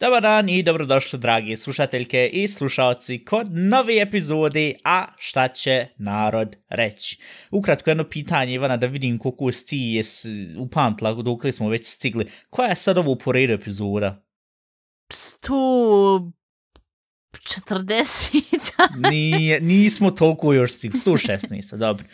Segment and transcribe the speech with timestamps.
[0.00, 6.56] Dobar dan i dobrodošli dragi slušateljke i slušalci kod nove epizode A šta će narod
[6.68, 7.18] reći.
[7.50, 10.02] Ukratko jedno pitanje Ivana da vidim koliko si ti
[10.58, 12.30] upamtila dok smo već stigli.
[12.50, 14.24] Koja je sad ovo po redu epizoda?
[17.32, 18.42] 40.
[19.10, 22.04] Nije, nismo toliko još stigli, 116, dobro.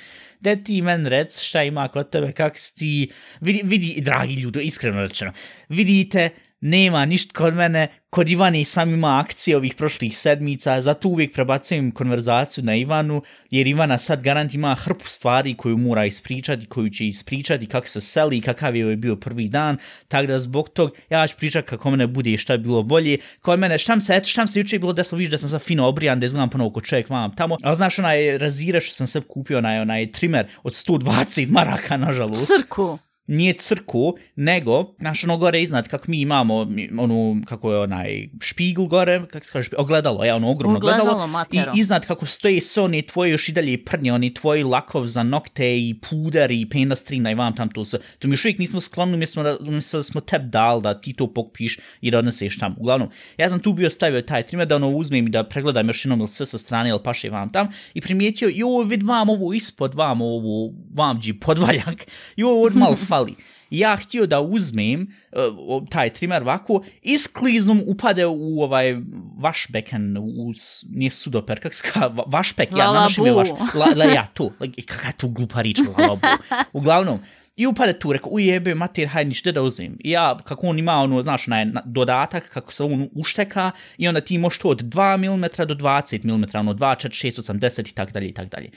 [0.40, 4.60] Da ti men rec šta ima kod tebe, kak si ti, vidi, vidi, dragi ljudi,
[4.62, 5.32] iskreno rečeno,
[5.68, 6.30] vidite,
[6.64, 11.90] nema ništa kod mene, kod Ivane sam ima akcije ovih prošlih sedmica, zato uvijek prebacujem
[11.90, 17.06] konverzaciju na Ivanu, jer Ivana sad garant ima hrpu stvari koju mora ispričati, koju će
[17.06, 19.77] ispričati, kako se seli, kakav je ovaj bio prvi dan,
[20.09, 23.18] tako da zbog tog ja ću pričati kako mene bude i šta je bilo bolje.
[23.40, 25.87] Kod mene, šta se, eto, šta se juče bilo desilo, vidiš da sam sad fino
[25.87, 29.20] obrijan, da izgledam ponovo kod čovjek vam tamo, ali znaš onaj razira što sam sve
[29.20, 35.62] kupio, onaj, onaj trimer od 120 maraka, nažalost Crku nije crku, nego, znaš, ono gore
[35.62, 40.24] iznad, kako mi imamo, mi- onu, kako je onaj špigl gore, kako se kaže, ogledalo,
[40.24, 41.72] je ono ogromno Ogledalo, ogledalo, matero.
[41.76, 45.22] i iznad kako stoje sve one tvoje još i dalje prnje, oni tvoji lakov za
[45.22, 48.80] nokte i puder i pendastrina i vam tam to sve, to mi još uvijek nismo
[48.80, 49.56] skloni, mi smo, da,
[49.92, 52.74] da smo teb dal da ti to pokpiš i da odneseš tamo.
[52.78, 56.04] Uglavnom, ja sam tu bio stavio taj trimer da ono uzmem i da pregledam još
[56.04, 59.52] jednom ili sve sa strane ili paše vam tam i primijetio, jo, vid vam ovo
[59.52, 63.34] ispod, vam ovo, vam dži podvaljak, jo, ovo malo fali.
[63.70, 68.97] Ja htio da uzmem uh, taj trimer ovako i skliznom upade u ovaj
[69.38, 73.97] vaš beken, u, s- nije sudoper, kak ska, va- vašpek, ja, nanošim je vaš, la,
[73.97, 76.20] la, ja, tu, like, kaka je tu glupa rič, lalabu.
[76.72, 77.19] Uglavnom,
[77.56, 79.97] I upade tu, rekao, ujebe, mater, hajde ništa da uzmem.
[80.00, 84.09] I ja, kako on ima ono, znaš, onaj na- dodatak, kako se on ušteka, i
[84.09, 87.91] onda ti možeš to od 2 mm do 20 mm, ono 2, 4, 6, 80
[87.91, 88.70] i tak dalje i tak dalje.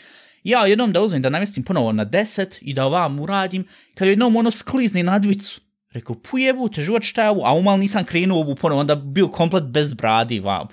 [0.48, 3.66] Ja jednom da uzmem da namestim ponovo na 10 i da ovam uradim,
[3.96, 5.62] kad jednom ono sklizni na dvicu.
[5.92, 7.46] Rekao, pujebu, te život šta je ovo?
[7.46, 10.68] A umal nisam krenuo ovu ponovo, onda bio komplet bez bradi, vam.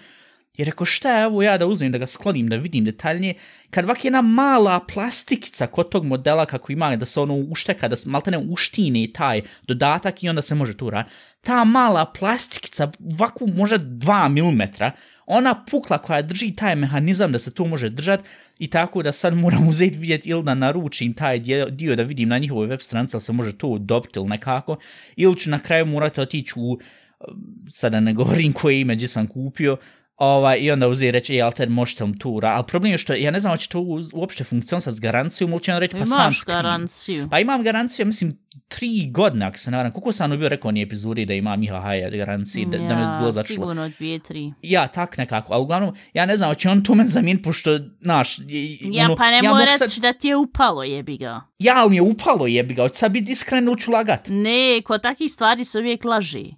[0.56, 3.34] I rekao, šta je ovo ja da uzmem, da ga sklonim, da vidim detaljnije.
[3.70, 7.96] Kad vak jedna mala plastikica kod tog modela kako ima, da se ono ušteka, da
[7.96, 11.14] se maltene uštini taj dodatak i onda se može tu raditi.
[11.40, 14.84] Ta mala plastikica, vaku možda 2 mm,
[15.26, 18.24] ona pukla koja drži taj mehanizam da se to može držati
[18.58, 21.38] i tako da sad moram uzeti vidjeti ili da naručim taj
[21.70, 24.76] dio, da vidim na njihovoj web stranici, ali se može to dobiti ili nekako,
[25.16, 27.24] ili ću na kraju morati otići u eh,
[27.68, 29.76] sada ne govorim koje ime gdje sam kupio,
[30.16, 33.14] ovaj, i onda uzeti reći, ej, Alter, možete li tu ra-" Ali problem je što,
[33.14, 36.20] ja ne znam hoće to uz- uopšte funkcionisati s garancijom, uopće on reći, pa sam
[36.20, 37.28] Imaš garanciju.
[37.30, 38.38] Pa imam garanciju, ja mislim,
[38.68, 39.92] tri godine, ako se varam.
[39.92, 43.16] Koliko sam ono bio rekao ni epizodi da imam Miha Haja garanciji, da, da me
[43.18, 43.42] bilo začulo.
[43.44, 44.52] sigurno dvije, tri.
[44.62, 47.70] Ja, tak nekako, ali uglavnom, ja ne znam, hoće on to men zamijeniti, pošto,
[48.00, 50.36] znaš, i- i Ja, ono, pa ne ja ja mogu reći sad, da ti je
[50.36, 51.40] upalo, jebi ga.
[51.58, 54.26] ja, ali mi je upalo jebi ga, hoće sad biti iskren ili ću lagat.
[54.28, 56.54] Ne, kod takih stvari se uvijek laži.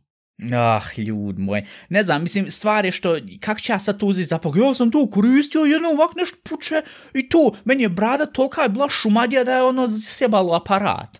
[0.54, 1.66] Ah, ljud moj.
[1.88, 4.90] Ne znam, mislim, stvar je što, kako će ja sad to uzeti zapak, ja sam
[4.90, 6.82] to koristio, jedno ovak nešto puče
[7.14, 11.18] i to, meni je brada tolika je bila šumadija da je ono sjebalo aparat.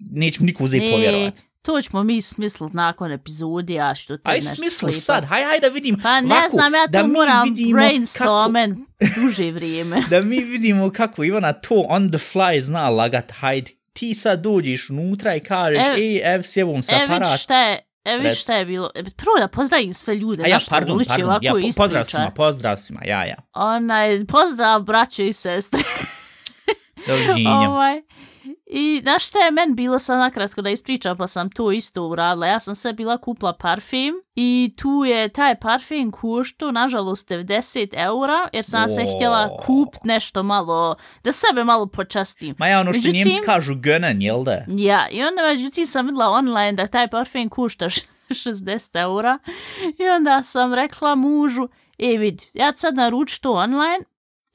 [0.00, 1.42] Neće mi niko uzeti povjerovat.
[1.62, 5.00] to ćemo mi smislit nakon epizodi, a što te Aj nešto smisli slipa.
[5.02, 5.96] sad, haj, haj da vidim.
[6.02, 8.86] Pa ne znam, ja to mi moram brainstormen
[9.16, 10.02] duže vrijeme.
[10.10, 14.90] da mi vidimo kako Ivana to on the fly zna lagat, hajde, ti sad dođeš
[14.90, 17.22] unutra i kažeš, Ev- ej, ev, sjebom se E, aparat.
[17.22, 18.40] vidi šta je, e, Reci.
[18.40, 18.90] šta je bilo.
[18.94, 22.02] E, Prvo da pozdravim sve ljude, A ja, zašto pardon, uliči pardon, ja, po, pozdrav
[22.02, 22.04] ispriča.
[22.04, 23.36] svima, pozdrav svima, ja, ja.
[23.54, 25.80] Onaj, pozdrav braćo i sestre.
[27.06, 27.50] Doviđenja.
[27.70, 28.02] ovaj.
[28.68, 32.46] I znaš šta je men bilo sad nakratko da ispričam, pa sam to isto uradila.
[32.46, 38.48] Ja sam sve bila kupla parfim i tu je taj parfim koštao, nažalost, 90 eura,
[38.52, 39.14] jer sam se Wow.
[39.16, 42.54] htjela kupt nešto malo, da sebe malo počastim.
[42.58, 44.64] Ma ja, ono što Međutim- njemci kažu gönen, jel da?
[44.68, 49.38] Ja, i onda međutim sam vidjela online da taj parfum košta š- 60 eura
[49.98, 51.68] i onda sam rekla mužu,
[51.98, 53.98] e vidi, ja sad naručiti to online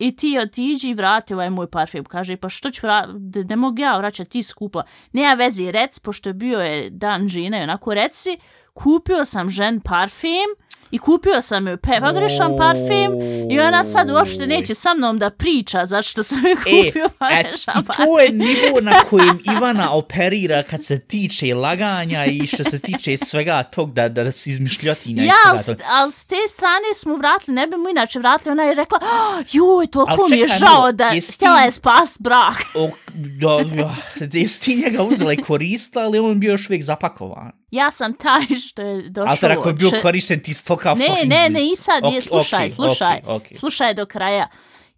[0.01, 2.05] i ti otiđi i vrati ovaj moj parfem.
[2.05, 4.83] Kaže, pa što ću vratiti, ne mogu ja vraćati, ti skupla.
[5.13, 8.37] Nema veze, rec, pošto bio je dan žine, i onako reci,
[8.73, 10.49] kupio sam žen parfem,
[10.91, 13.21] i kupio sam joj pe pogrešan parfum
[13.51, 16.55] i ona sad uopšte neće sa mnom da priča zašto sam joj E,
[16.85, 18.05] kupio et, pogrešan i parfum.
[18.05, 23.17] to je nivo na kojem Ivana operira kad se tiče laganja i što se tiče
[23.19, 26.93] svega tog da, da, da se izmišljotinja i Ja, ali, s- ali s te strane
[26.95, 30.47] smo vratili, ne bi mu inače vratili, ona je rekla, "Ah, joj, toliko mi je
[30.49, 32.55] žao da jesi htjela je spast brak.
[32.75, 33.95] O, da, ja,
[34.33, 37.51] jesi ti njega uzela i koristila, ali on bio još uvijek zapakovan?
[37.71, 39.37] Ja sam taj što je došao...
[39.43, 42.65] Ali ako je bio če- korišten ti stoka Ne, ne, ne, i sad je, slušaj,
[42.65, 43.57] ok, slušaj, ok, ok.
[43.57, 44.47] slušaj do kraja.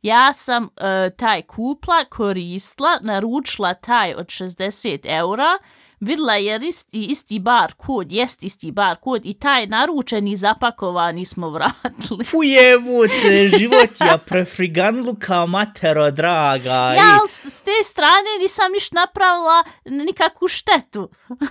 [0.01, 5.57] Ja sam e, taj kupla, koristila, naručila taj od 60 eura,
[6.03, 11.49] vidjela je isti, isti bar kod, jest isti bar kod i taj naručeni zapakovani smo
[11.49, 12.25] vratili.
[12.39, 16.71] Ujebute, život je prefriganlu kao matero, draga.
[16.71, 21.09] Ja, ali s, s te strane nisam niš napravila nikakvu štetu.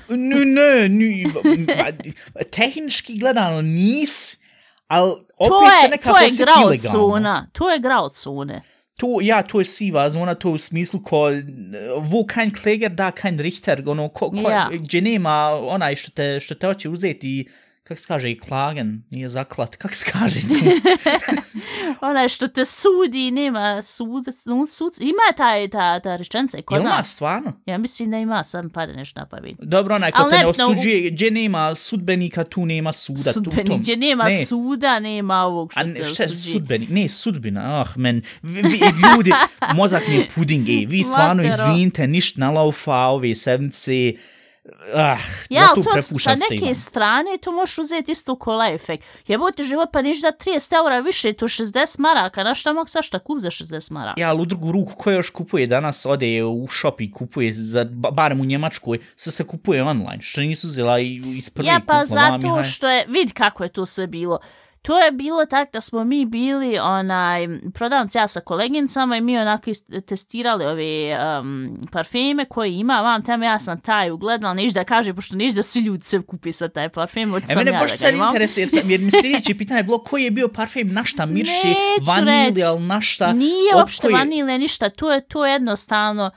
[0.08, 0.88] Ne, ne,
[1.76, 4.38] ma, tehnički gledano nis,
[4.88, 5.12] ali
[5.48, 6.98] To opet se je, nekako to je osjeti grao ilegalno.
[6.98, 7.46] zona.
[7.52, 8.62] To je grao zone.
[9.02, 11.24] To, ja, to je siva zona, to u smislu ko,
[12.06, 14.68] wo kein Kläger, da kein Richter, ono, ko, ko, Ja.
[14.72, 17.46] gdje nema onaj što te, što te hoće uzeti i,
[17.92, 20.54] kak se kaže, i klagen, nije zaklat, kak se kaže to?
[22.02, 26.74] Onaj što te sudi, nema sud, sud, sud ima taj, ta, ta rečenica i kod
[26.74, 27.08] Jel ima nas.
[27.08, 27.52] stvarno?
[27.66, 29.54] Ja mislim da ima, sam pada nešto na pamet.
[29.58, 33.22] Dobro, onaj ko Al te ne u- osuđuje, gdje nema sudbenika, tu nema suda.
[33.24, 34.44] tu, Sudbeni, tom- gdje nema ne.
[34.46, 36.36] suda, nema ovog što A ne, te osuđuje.
[36.52, 36.86] sudbeni?
[36.86, 38.78] Ne, sudbina, ah, men, vi, vi,
[39.08, 39.32] ljudi,
[39.74, 44.12] mozak mi je puding, ej, vi stvarno izvinite, ništa nalaufa ove sedmice,
[44.94, 45.16] ah,
[45.50, 46.74] Ja, zato ali to sa neke Ivanu.
[46.74, 49.02] strane to možeš uzeti isto ko life hack.
[49.28, 53.02] Jebote život pa niš da 30 eura više, to 60 maraka, na šta mogu sa
[53.02, 54.20] šta kup za 60 maraka?
[54.20, 57.84] Ja, ali u drugu ruku, ko još kupuje danas, ode u shop i kupuje, za,
[57.84, 61.80] ba- barem u Njemačkoj, sve se kupuje online, što nisu uzela i iz prvi Ja,
[61.86, 64.38] pa zato što je, vid kako je to sve bilo.
[64.82, 69.38] To je bilo tak da smo mi bili onaj, prodavnici ja sa kolegincama i mi
[69.38, 69.70] onako
[70.06, 75.14] testirali ove um, parfeme koje ima, vam tamo ja sam taj ugledala, niš da kaže,
[75.14, 77.80] pošto niš da svi ljudi se kupi sa taj parfem, od E, sam mene ja
[77.80, 78.28] baš da ga sad imam.
[78.28, 81.26] interesuje, jer, sam, jer mi sljedeće pitanje je bilo koji je bio parfem, na šta
[81.26, 83.32] mirši, Neću vanilija, ali na šta...
[83.32, 86.30] Nije uopšte koje- vanilje ništa, to je to je jednostavno,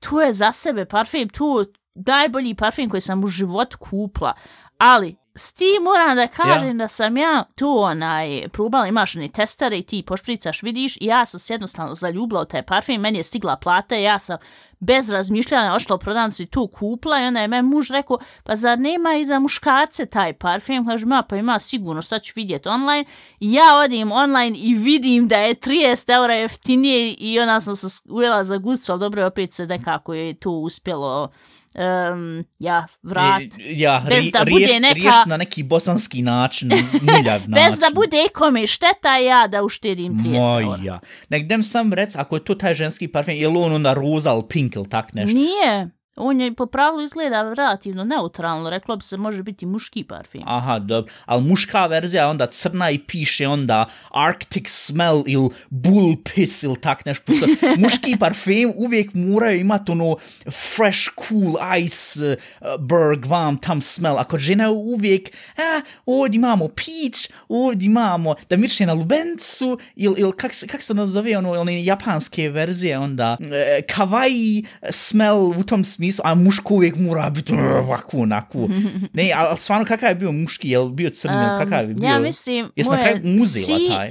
[0.00, 1.64] to je za sebe parfem, to
[1.94, 4.32] najbolji parfem koji sam u životu kupla.
[4.78, 6.74] Ali, s tim moram da kažem Ja.
[6.74, 11.26] da sam ja to onaj, probala, imaš one testere i ti pošpricaš, vidiš, i ja
[11.26, 14.38] sam se jednostavno zaljubila u taj parfem, meni je stigla plata i ja sam
[14.80, 18.56] bez razmišljanja ošla u prodavnicu i tu kupla i onda je meni muž rekao, pa
[18.56, 20.86] zar nema i za muškarce taj parfem?
[20.86, 23.04] Kaže, ma pa ima sigurno, sad ću vidjeti online.
[23.40, 28.02] I ja odim online i vidim da je 30 eura jeftinije i ona sam se
[28.08, 31.30] ujela za gucu, ali dobro, opet se nekako je to uspjelo
[31.78, 33.42] um, ja, vrat.
[33.42, 36.68] E, Ja, Bez ri- da bude riješ- neka- riješ na neki bosanski način,
[37.02, 37.54] muljav način.
[37.60, 40.66] Bez da bude kome šteta ja da uštedim 30 eura.
[40.68, 40.98] Moja.
[41.28, 44.42] Nek dem sam rec, ako je to taj ženski parfem, je li on onda roza
[44.42, 45.38] pink ili tak nešto?
[45.38, 45.90] Nije.
[46.18, 50.42] On je po pravilu izgleda relativno neutralno, reklo bi se može biti muški parfem.
[50.46, 51.12] Aha, dobro.
[51.24, 57.04] Ali muška verzija onda crna i piše onda Arctic smell ili bull piss ili tak
[57.04, 57.24] nešto.
[57.26, 57.46] Pošto
[57.82, 61.54] muški parfem uvijek moraju imati ono fresh, cool,
[61.84, 64.18] ice uh, berg, vam tam smell.
[64.18, 70.32] Ako žena uvijek, a, ovdje imamo peach, ovdje imamo da mirše na lubencu ili il,
[70.32, 75.84] kak, kak se ono zove, ono, one japanske verzije onda, e, kawaii smell u tom
[75.84, 78.68] smislu, a muško uvijek mora biti uh, ovako, onako.
[79.12, 82.06] Ne, ali stvarno kakav je bio muški, je li bio crni, um, kakav je bio?
[82.06, 84.10] Ja mislim, Jesi na moje kraju uzela si- taj?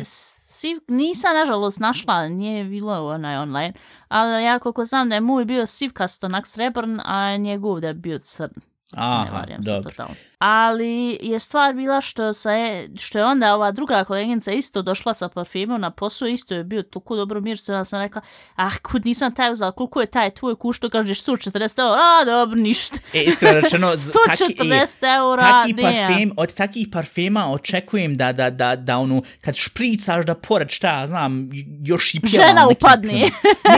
[0.50, 3.74] Si, nisam nažalost našla, nije bilo onaj online,
[4.08, 7.94] ali ja koliko znam da je moj bio sivkast onak srebrn, a njegov da je
[7.94, 8.54] bio crn.
[8.56, 9.90] Ne Aha, varijam se dobro.
[9.90, 10.16] totalno.
[10.39, 12.50] Ali je stvar bila što, se,
[12.98, 16.83] što je onda ova druga koleginica isto došla sa parfemom na posao, isto je bio
[16.83, 18.21] toliko dobro mir, što ja sam rekla,
[18.56, 22.56] ah, kud nisam taj uzela, koliko je taj tvoj kušto, kažeš 140 eura, a dobro,
[22.57, 22.97] ništa.
[23.14, 25.81] E, iskreno rečeno, z- taki, 140 eura, taki ne.
[25.83, 31.07] parfem, od takih parfema očekujem da, da, da, da ono, kad špricaš da pored šta,
[31.07, 31.50] znam,
[31.81, 33.14] još i pjeva Žena upadne.
[33.14, 33.30] Ne,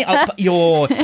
[0.08, 0.54] ali pa, jo,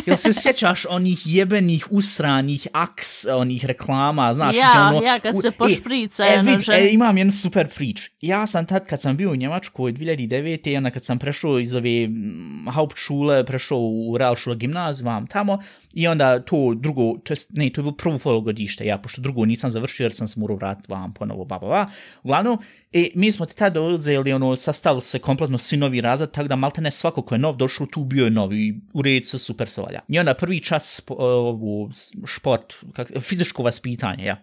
[0.05, 5.44] jel se sjećaš onih jebenih usranih aks, onih reklama, znaš, Ja, ono, ja, kad u-
[5.45, 8.09] se pošprica, e, ono, vid, e, imam jednu super priču.
[8.21, 10.71] Ja sam tad, kad sam bio u Njemačkoj 2009.
[10.71, 15.59] i onda kad sam prešao iz ove mm, Hauptschule, prešao u Realschule gimnaziju, vam tamo,
[15.93, 19.45] i onda to drugo, to jest, ne, to je bilo prvo polugodište, ja, pošto drugo
[19.45, 21.87] nisam završio jer sam se morao vratiti vam ponovo, ba, ba, ba.
[22.23, 22.57] Uglavnom,
[22.93, 26.55] e, mi smo ti tada uzeli, ono, sastavili se kompletno svi novi razred, tako da
[26.55, 29.81] maltene svako ko je nov došao, tu bio je novi, u redu se super se
[29.81, 29.99] valja.
[30.07, 34.41] I onda prvi čas, spo, ovu, s- šport, kak, fizičko vaspitanje, ja.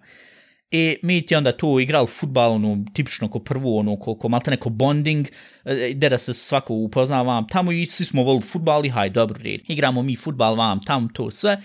[0.73, 4.51] E, mi ti onda tu igrali futbal, ono, tipično ko prvo, ono, ko, ko malte
[4.51, 5.27] neko bonding,
[5.65, 9.11] e, gde da se svako upozna vam tamo i svi smo volili futbal i haj,
[9.11, 9.61] dobro red.
[9.69, 11.61] Igramo mi futbal vam tamo, to sve.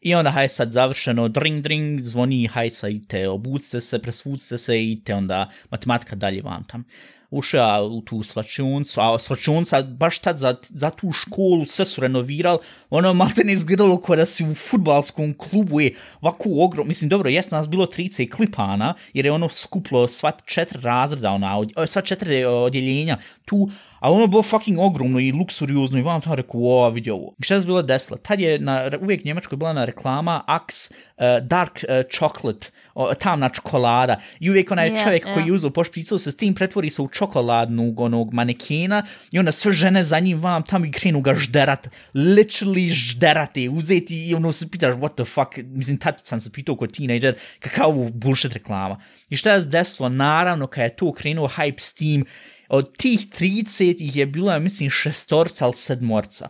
[0.00, 4.78] I onda haj sad završeno, dring, dring, zvoni, haj sad idite, obucite se, presvucite se
[4.78, 6.84] i idite onda matematika dalje vam tam
[7.30, 12.58] ušao u tu svačuncu, a svačunca baš tad za, za tu školu sve su renovirali,
[12.90, 17.30] ono malo ne izgledalo kao da si u futbalskom klubu, je ovako ogrom, mislim, dobro,
[17.30, 22.40] jes nas bilo 30 klipana, jer je ono skuplo sva četiri razreda, ona, sva četiri
[22.40, 23.70] e, odjeljenja tu,
[24.00, 27.34] A ono bilo fucking ogromno i luksuriozno i vam tamo rekao, o, vidi ovo.
[27.38, 28.18] I šta se bilo desilo?
[28.18, 33.48] Tad je na, uvijek Njemačkoj bila na reklama Axe uh, Dark uh, Chocolate, uh, tamna
[33.48, 34.20] čokolada.
[34.40, 35.34] I uvijek onaj yeah, čovjek yeah.
[35.34, 39.52] koji je uzao pošpricao se s tim, pretvori se u čokoladnog onog manekena i onda
[39.52, 41.88] sve žene za njim vam tamo i krenu ga žderat.
[42.14, 46.76] Literally žderate, uzeti i ono se pitaš, what the fuck, mislim, tad sam se pitao
[46.76, 49.00] kod teenager, kakav bullshit reklama.
[49.28, 50.08] I šta je desilo?
[50.08, 52.24] Naravno, kad je to krenuo hype s tim,
[52.70, 56.48] od tih 30 ih je bilo, ja mislim, šestorca ili sedmorca,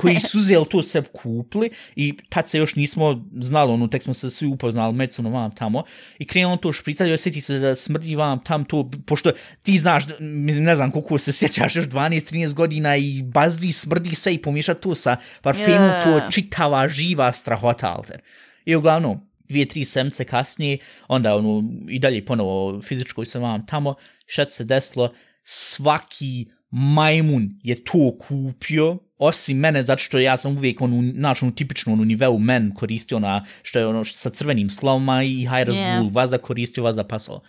[0.00, 4.14] koji su uzeli to sve kupli i tad se još nismo znali, ono, tek smo
[4.14, 5.84] se svi upoznali međusobno vam tamo
[6.18, 10.04] i krenulo to špricati, i osjeti se da smrdi vam tam to, pošto ti znaš,
[10.20, 14.74] mislim, ne znam koliko se sjećaš još 12-13 godina i bazdi, smrdi sve i pomiješa
[14.74, 16.04] to sa parfemom, yeah.
[16.04, 18.20] to čitava, živa strahota, alter.
[18.64, 23.66] I uglavnom, dvije, tri semce kasnije, onda ono, i dalje ponovo fizičko i sam vam
[23.66, 23.94] tamo,
[24.26, 25.12] šta se desilo,
[25.42, 31.54] svaki majmun je to kupio, osim mene, zato što ja sam uvijek onu, naš, onu
[31.54, 35.62] tipičnu onu niveu men koristio ona, što je ono što sa crvenim slovima i high
[35.64, 36.14] res yeah.
[36.14, 37.42] vaza koristio, vaza pasalo.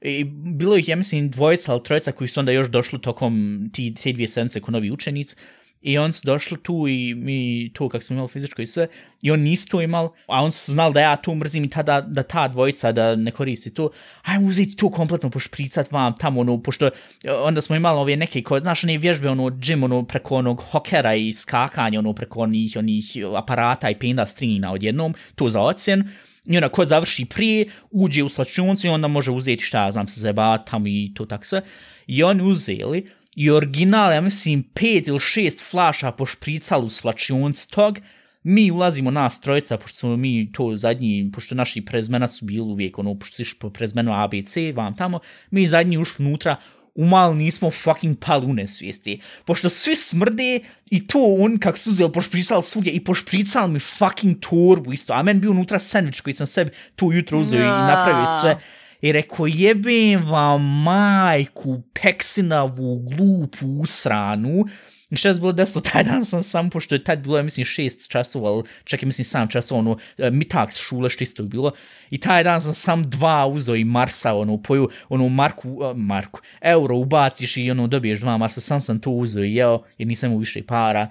[0.00, 3.94] I bilo ih, ja mislim, dvojica ili trojica koji su onda još došli tokom ti,
[3.94, 5.36] te dvije sedmice ko novi učenici,
[5.82, 8.88] I on su došli tu i mi tu kak smo imali fizičko i sve,
[9.22, 12.00] i on nisu to imal, a on su znali da ja tu mrzim i tada,
[12.00, 13.90] da ta dvojica da ne koristi tu.
[14.22, 18.42] ajmo uzeti tu kompletno pošpricat vam tamo, ono, pošto e, onda smo imali ove neke,
[18.42, 22.76] ko, znaš, one vježbe, ono, džim, ono, preko onog hokera i skakanja, ono, preko onih,
[22.76, 26.08] onih aparata i penda strina odjednom, to za ocjen,
[26.48, 30.20] I onda ko završi prije, uđe u slačuncu i onda može uzeti šta, znam se
[30.20, 31.62] zeba tamo i to tak sve.
[32.06, 33.04] I oni uzeli,
[33.38, 37.98] i original, ja mislim, pet ili šest flaša pošpricali u slačionc tog,
[38.42, 42.98] mi ulazimo nas trojica, pošto smo mi to zadnji, pošto naši prezmena su bili uvijek,
[42.98, 46.56] ono, pošto si po prezmenu ABC, vam tamo, mi zadnji ušli unutra,
[46.94, 49.20] umalo nismo fucking pali u nesvijesti.
[49.44, 54.36] Pošto svi smrde i to on kak su uzeli pošpricali svugdje i pošpricali mi fucking
[54.40, 55.12] torbu isto.
[55.12, 58.58] A men bio unutra sandvič koji sam sebi tu jutro uzeo i napravio sve
[59.00, 64.64] i rekao jebem vam majku peksinavu glupu usranu
[65.10, 67.64] I šta je bilo desno, taj dan sam sam, pošto je tad bilo, ja mislim,
[67.64, 71.48] šest časova, ali čak je, mislim, sam časova, ono, e, mitaks šule, što isto je
[71.48, 71.72] bilo.
[72.10, 76.40] I taj dan sam sam dva uzo i Marsa, ono, poju, ono, Marku, uh, Marku,
[76.60, 80.26] euro ubaciš i, ono, dobiješ dva Marsa, sam sam to uzo i jeo, jer nisam
[80.26, 81.10] imao više para.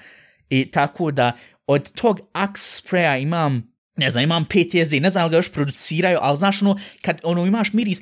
[0.50, 1.32] I tako da,
[1.68, 6.18] od tog Axe spraya imam, ne znam, imam PTSD, ne znam li ga još produciraju,
[6.22, 8.02] ali znaš ono, kad ono imaš miris,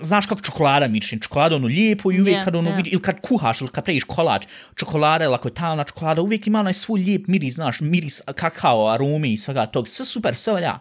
[0.00, 2.76] znaš kako čokolada mični, čokolada ono lijepo i uvijek yeah, kad ono yeah.
[2.76, 6.46] vidi, ili kad kuhaš, ili kad prejiš kolač, čokolada ili ako je tamna čokolada, uvijek
[6.46, 10.52] ima onaj svoj lijep miris, znaš, miris kakao, arome i svega tog, sve super, sve
[10.52, 10.78] valja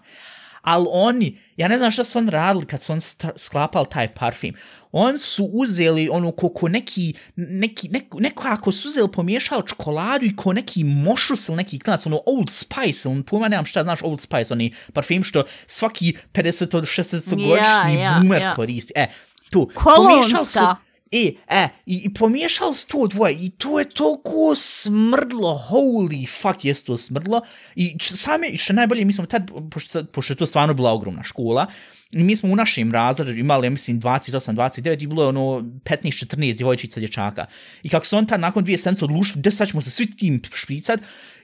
[0.69, 2.99] ali oni, ja ne znam šta su on radili kad su on
[3.35, 4.51] sklapali taj parfum.
[4.91, 10.35] On su uzeli ono ko, neki, neki, neko, neko ako su uzeli pomiješali čokoladu i
[10.35, 14.21] ko neki mošus ili neki klinac, ono Old Spice, on pojma nemam šta znaš Old
[14.21, 18.55] Spice, oni parfum što svaki 50-60 godišnji ja, ja, boomer ja.
[18.55, 18.93] koristi.
[18.95, 19.07] E,
[19.49, 20.75] tu, Kolonska.
[21.11, 26.65] E, e, i, i pomiješao su to dvoje i to je toliko smrdlo, holy fuck
[26.65, 27.41] je to smrdlo.
[27.75, 31.67] I same, što najbolje, mi smo tad, pošto, pošto je to stvarno bila ogromna škola,
[32.11, 35.41] i mi smo u našem razredu imali, ja mislim, 28, 29 i bilo je ono
[35.41, 37.45] 15, 14 djevojčica dječaka.
[37.83, 40.41] I kako su on tad nakon dvije sedmice odlušili, gdje sad ćemo se svi tim
[40.53, 40.99] špicat,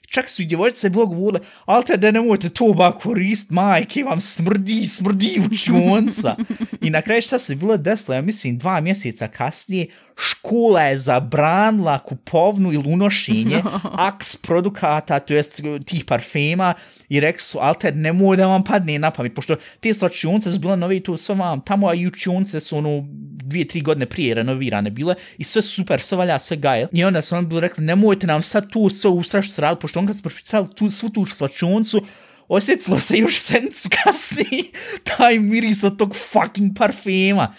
[0.08, 4.22] čak su i djevojčice bilo govorile, ali te da nemojte to ba korist, majke, vam
[4.22, 6.36] smrdi, smrdi u čunca.
[6.82, 12.00] I na kraju šta se bilo desilo, ja mislim, dva mjeseca kasnije, škola je zabranila
[12.00, 13.64] kupovnu ili unošenje
[14.10, 16.74] aks produkata, to jest tih parfema,
[17.10, 20.60] i rekli su, ali te nemoj da vam padne na pamet, pošto te slačionce su
[20.60, 23.04] bile nove i to sve vam, tamo i učionce su ono
[23.46, 26.88] dvije, tri godine prije renovirane bile i sve super, sve valja, sve gaje.
[26.92, 29.95] I onda su oni bili rekli, nemojte nam sad tu sve ustrašiti se raditi, pošto
[30.00, 32.02] on kad smo špicali tu, svu tu slačioncu,
[32.48, 34.64] osjetilo se još sencu kasnije
[35.18, 37.54] taj miris od tog fucking parfema.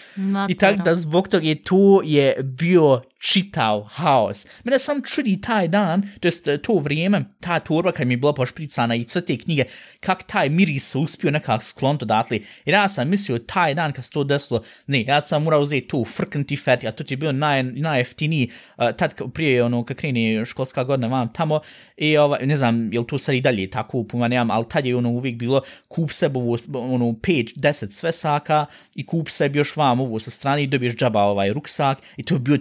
[0.49, 4.45] I tako da zbog toga je to je bio čitav haos.
[4.63, 8.17] Mene sam čudi taj dan, to jest e, to vrijeme, ta torba kad mi je
[8.17, 9.63] bila pošpricana i sve te knjige,
[9.99, 12.39] kak taj miris se uspio nekak sklonto odatle.
[12.65, 15.87] Jer ja sam mislio taj dan kad se to desilo, ne, ja sam morao uzeti
[15.87, 19.85] tu frknti fet, a to ti je bio naj, najeftiniji, uh, e, tad prije ono
[19.85, 21.59] kad kreni školska godina vam tamo,
[21.97, 24.95] i ovaj, ne znam, jel to sad i dalje tako puma nemam, ali tad je
[24.95, 29.99] ono uvijek bilo kup sebi ovo, ono 5, 10 svesaka i kup sebi još vam
[29.99, 32.57] ovo sa strane i dobiješ džaba ovaj ruksak i to je bio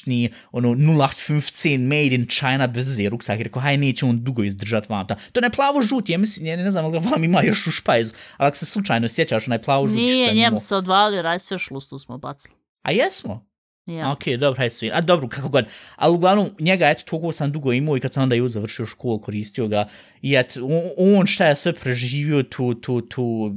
[0.00, 5.06] tipični ono 0815 made in China bez ruksak rekao, haj neće on dugo izdržat vam
[5.06, 5.16] ta.
[5.32, 8.14] To ne plavo žuti, ja mislim, ja ne znam, ali vam ima još u špajzu,
[8.36, 10.02] ali ako se slučajno sjećaš, onaj plavo žuti.
[10.02, 12.54] Nije, njem se odvalio, raj sve šlustu smo bacili.
[12.82, 13.50] A jesmo?
[13.86, 14.12] Ja.
[14.12, 14.90] Ok, dobro, hajde svi.
[14.92, 15.64] A dobro, kako god.
[15.96, 19.20] Ali uglavnom, njega, eto, toliko sam dugo imao i kad sam onda i završio školu,
[19.20, 19.88] koristio ga.
[20.22, 23.54] I eto, on, on šta je sve preživio tu, tu, tu.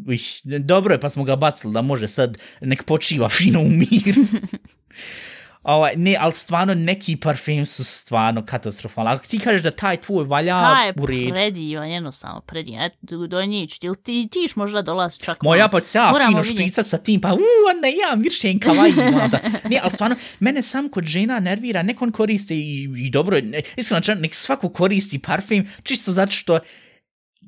[0.60, 4.16] Dobro je, pa smo ga bacili da može sad nek počiva fino u mir.
[5.64, 9.12] Ovaj, ne, ali stvarno neki parfum su stvarno katastrofalni.
[9.12, 11.30] Ako ti kažeš da taj tvoj valja Taj je u redu.
[11.34, 12.82] predivan, jednostavno predivan.
[12.82, 15.42] Eto, do njih, ili ti, tiš možda dolazi čak...
[15.44, 16.62] Moja pa ja Moramo fino vidjeti.
[16.62, 18.92] špricat sa tim, pa uuu, onda ja miršen kavaj.
[19.70, 23.62] Ne, ali stvarno, mene sam kod žena nervira, nek on koriste i, i dobro, ne,
[23.76, 26.60] iskreno, nek svako koristi parfum, čisto zato što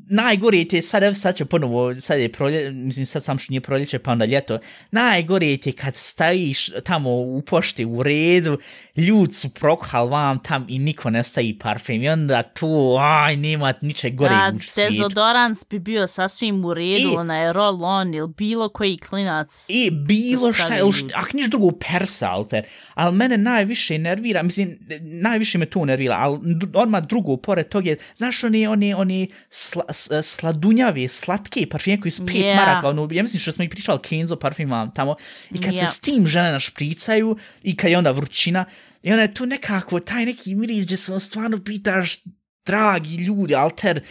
[0.07, 3.51] najgore ti je, sad, evo sad će ponovo, sad je prolje, mislim sad sam što
[3.51, 4.59] nije proljeće, pa onda ljeto,
[4.91, 8.57] najgore ti je kad staviš tamo u pošte u redu,
[8.97, 12.67] ljud su prokuhal vam tam i niko ne stavi parfum i onda tu,
[12.99, 14.91] aj, nema ničeg gore Da, u svijetu.
[14.91, 19.67] dezodorans bi bio sasvim u redu, I- onaj roll-on ili bilo koji klinac.
[19.69, 24.43] I bilo šta, ili šta, ako niš drugo persa, ali te, ali mene najviše nervira,
[24.43, 26.39] mislim, najviše me to nervira, ali
[26.73, 29.83] odmah drugo, pored toga je, znaš, one, one, one sla,
[30.23, 32.55] sladunjave, slatke parfime koji su pet Yeah.
[32.55, 35.15] maraka, ono, ja mislim što smo i pričali Kenzo parfima tamo,
[35.51, 35.87] i kad Yeah.
[35.87, 38.65] se s tim žene našpricaju, i kad je onda vrućina,
[39.03, 42.17] i onda je tu nekako, taj neki miris gdje se on stvarno pitaš,
[42.65, 44.01] dragi ljudi, alter,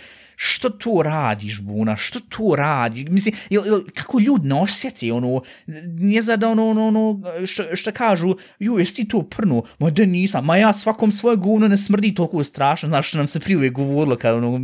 [0.44, 3.06] što tu radiš, Buna, što tu radi?
[3.10, 5.42] Mislim, jel, jel, kako ljudi ne osjeti, ono,
[5.86, 9.62] nije za da ono, ono, ono što, što kažu, ju, jesi ti to prnu?
[9.78, 13.28] Ma da nisam, ma ja svakom svoje govno ne smrdi toliko strašno, znaš što nam
[13.28, 14.60] se prije uvijek govorilo, kad ono,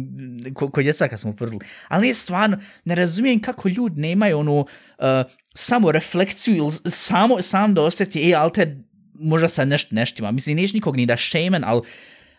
[0.54, 1.60] ko, ko djeca kad smo prdili.
[1.88, 4.66] Ali ne, stvarno, ne razumijem kako ljudi nemaju ono,
[4.98, 8.78] eh, uh, samo reflekciju ili samo, sam da osjeti, e, ali te
[9.14, 10.30] možda sad nešto neštima.
[10.30, 11.82] Mislim, neš nikog ni da šemen, ali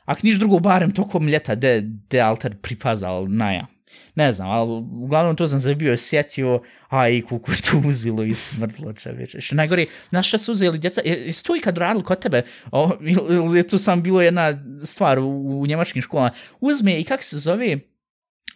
[0.06, 3.68] ako niš drugo, barem tokom ljeta, de, de altar pripazal, naja.
[4.16, 4.72] Ne znam, ali
[5.04, 9.42] uglavnom to sam se bio sjetio, aj, kuku tu uzilo i smrdlo čoveče.
[9.42, 12.44] Što najgore, znaš šta su uzeli djeca, je, jesi to ikad radili kod tebe?
[12.72, 12.92] O,
[13.30, 16.32] ili je to sam bilo jedna stvar u, u njemačkim školama.
[16.60, 17.80] Uzme i kak se zove,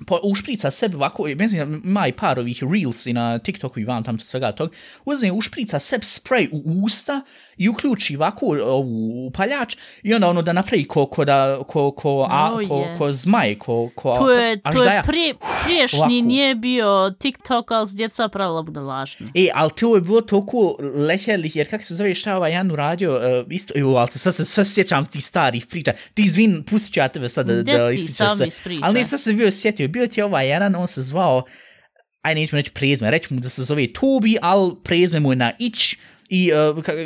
[0.08, 4.04] po, ušprica sebe ovako, mislim, ima i par ovih reels i na TikToku i vam
[4.04, 4.72] tam svega tog,
[5.06, 7.22] uzme ušprica sebe spray u usta
[7.58, 12.28] i uključi ovako ovu upaljač i onda ono da napravi ko, ko, da, ko, ko,
[12.30, 15.34] a, Oh, ko, ko zmaj, ko, ko To je, to je prije,
[15.66, 16.28] priješnji ovako.
[16.28, 19.32] nije bio TikTok, ali s djeca pravila bude lažni.
[19.36, 23.16] E, ali to je bilo toliko lehelih, jer kako se zove šta ovaj Jan uradio,
[23.16, 25.94] uh, isto, jo, ali sad se sve sjećam s tih starih priča.
[26.14, 28.78] Ti izvin, pustit ću ja tebe sad da, da ispričaš sve.
[28.82, 31.44] Ali nisam se bio sjetio, bio ti je ovaj jedan, on se zvao,
[32.22, 35.52] aj nećemo reći prezme, reći mu da se zove Tobi, ali prezme mu je na
[35.60, 35.96] Ić,
[36.30, 36.58] i uh,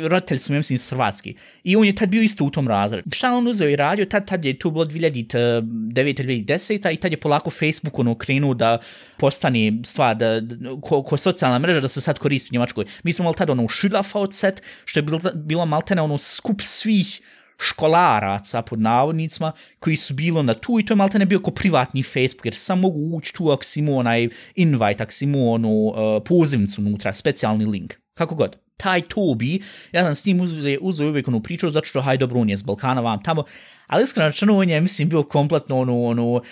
[0.08, 1.34] roditelji su, ja mislim, iz Hrvatski.
[1.64, 3.10] I on je tad bio isto u tom razredu.
[3.12, 7.50] Šta on uzeo i radio, tad, tad je tu bilo 2009-2010 i tad je polako
[7.50, 8.78] Facebook ono krenuo da
[9.18, 12.84] postane stvar, da, da, ko, ko socijalna mreža da se sad koristi u Njemačkoj.
[13.02, 17.20] Mi smo malo tad ono Schülerfaut set, što je bilo, bilo maltene ono skup svih
[17.60, 22.02] školaraca pod navodnicima koji su bilo na tu i to je maltene bio ko privatni
[22.02, 25.94] Facebook jer sam mogu ući tu ako si onaj invite, ako si onu uh,
[26.24, 28.56] pozivnicu unutra, specijalni link, kako god.
[28.76, 32.40] Taj Tobi, ja sam s njim uzeo, uzeo uvijek onu priču zato što haj dobro
[32.40, 33.44] on je s Balkana vam tamo,
[33.90, 36.42] ali iskreno rečeno on je mislim bio kompletno ono, ono uh,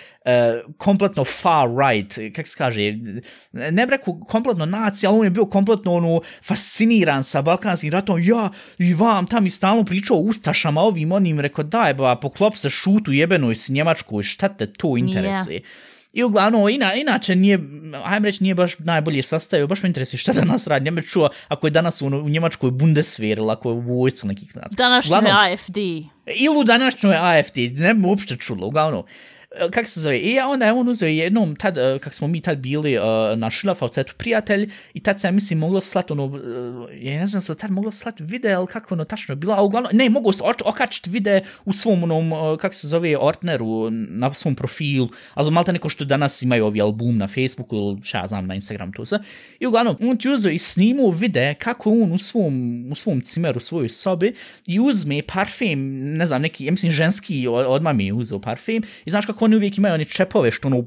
[0.77, 2.81] kompletno far right, kak se kaže,
[3.51, 8.23] ne bi rekao kompletno nacija, ali on je bio kompletno ono fasciniran sa Balkanskim ratom,
[8.23, 12.55] ja i vam tam i stalno pričao o Ustašama, ovim onim, rekao daj ba, poklop
[12.55, 15.61] se šutu jebenoj s Njemačkoj, šta te to interesuje?
[16.13, 17.59] I uglavnom, ina, inače nije,
[18.03, 20.87] ajmo reći, nije baš najbolje sastavio, baš me interesuje šta danas radi.
[20.87, 24.27] Ja me čuo, ako je danas u, u Njemačkoj Bundeswehr ili ako je u vojsci
[24.27, 24.75] nekih znaca.
[24.77, 25.77] Današnji Uglavnom, AFD.
[26.25, 29.03] ili u današnjoj AFD, ne bi uopšte čulo, uglavnom.
[29.03, 32.13] e, E, kak se zove, i ja onda je on uzeo jednom, tad, e, kak
[32.13, 33.03] smo mi tad bili uh,
[33.37, 36.41] na Šilafavcetu prijatelj, i tad se ja mislim moglo slat, ono, uh,
[36.93, 39.61] ja ne znam se tad moglo slat video, ali kako ono tačno je bilo, a
[39.61, 44.33] uglavnom, ne, mogu se okačiti video u svom onom, uh, kak se zove, Ortneru, na
[44.33, 48.27] svom profilu, ali malo neko što danas imaju ovi album na Facebooku ili šta ja
[48.27, 49.19] znam na Instagram to sve.
[49.59, 53.57] I uglavnom, on ti uzeo i snimu vide kako on u svom, u svom cimeru,
[53.57, 54.33] u svojoj sobi
[54.67, 59.09] i uzme parfem, ne znam, neki, ja mislim, ženski, odmah mi je uzeo parfem i
[59.09, 60.83] znaš kako oni uvijek imaju oni čepove što ono,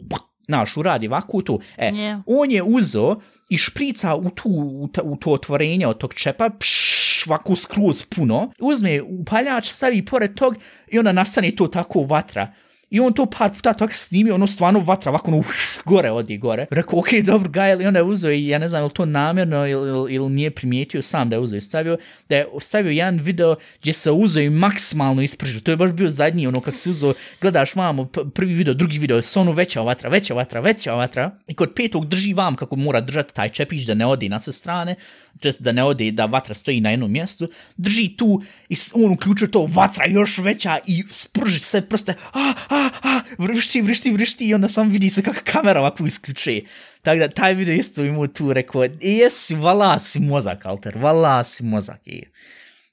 [0.46, 1.60] znaš, uradi ovako tu.
[1.76, 2.22] E, Yeah.
[2.26, 3.16] on je uzeo
[3.48, 8.02] i šprica u, tu, u, ta, u to otvorenje od tog čepa, pšš, ovako skroz
[8.02, 10.56] puno, uzme upaljač, stavi pored tog
[10.90, 12.52] i onda nastane to tako vatra.
[12.92, 16.38] I on to par puta tako snimi, ono stvarno vatra, ovako ono, uf, gore odi
[16.38, 16.66] gore.
[16.70, 19.04] Rekao, okej, okay, dobro, gaj, i onda je uzeo i ja ne znam, ili to
[19.04, 22.90] namjerno ili, ili, ili nije primijetio sam da je uzeo i stavio, da je stavio
[22.90, 25.60] jedan video gdje se uzeo i maksimalno ispržio.
[25.60, 29.16] To je baš bio zadnji, ono, kak se uzeo, gledaš mamo, prvi video, drugi video,
[29.16, 31.30] je ono veća vatra, veća vatra, veća vatra.
[31.46, 34.52] I kod petog drži vam kako mora držati taj čepić da ne odi na sve
[34.52, 34.96] strane,
[35.40, 39.12] to jest da ne ode, da vatra stoji na jednom mjestu, drži tu i on
[39.12, 44.46] uključuje to, vatra još veća i sprži se prste, a, a, a, vrišti, vrišti, vrišti
[44.46, 46.64] i onda sam vidi se kako kamera ovako isključuje.
[47.02, 51.44] Tako da taj video isto imao tu rekao, e, jesi, vala si mozak, Alter, vala
[51.44, 52.00] si mozak.
[52.06, 52.24] I,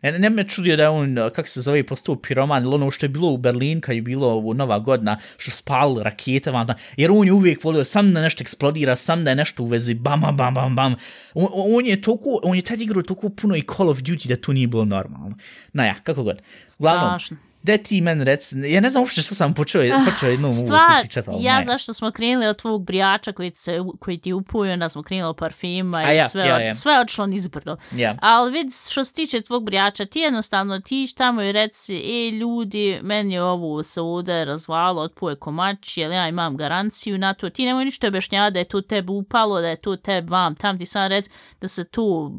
[0.02, 3.06] ne, ne me čudio da je on, kak se zove, postao piroman, ili ono što
[3.06, 7.12] je bilo u Berlin, kad je bilo ovo nova godina, što spal rakete, vam, jer
[7.12, 10.22] on je uvijek volio sam da nešto eksplodira, sam da je nešto u vezi, bam,
[10.22, 10.96] bam, bam, bam, bam.
[11.34, 14.36] On, on je toliko, on je tad igrao toliko puno i Call of Duty da
[14.36, 15.38] to nije bilo normalno.
[15.74, 16.42] Naja, kako god.
[16.80, 20.52] Uglavnom, Strašno da ti men rec, ja ne znam uopšte što sam počeo, počeo jednom
[20.52, 24.34] ovo Stvar, pričat, ali ja zašto smo krenuli od tvog brijača koji, se, koji ti
[24.34, 26.76] upuje, onda smo krenuli od parfima i ja, sve, ja, ja.
[26.76, 27.78] sve odšlo nizbrdo.
[27.96, 28.18] Ja.
[28.22, 33.00] Ali vidi, što se tiče tvog brijača, ti jednostavno tiš tamo i reci, e, ljudi,
[33.04, 37.50] meni je ovo se ovdje razvalo, otpuje komač, jer ja imam garanciju na to.
[37.50, 40.80] Ti nemoj ništa objašnjavati da je to tebi upalo, da je to tebi vam, tam
[40.80, 41.30] ti sam reci
[41.62, 42.32] da se to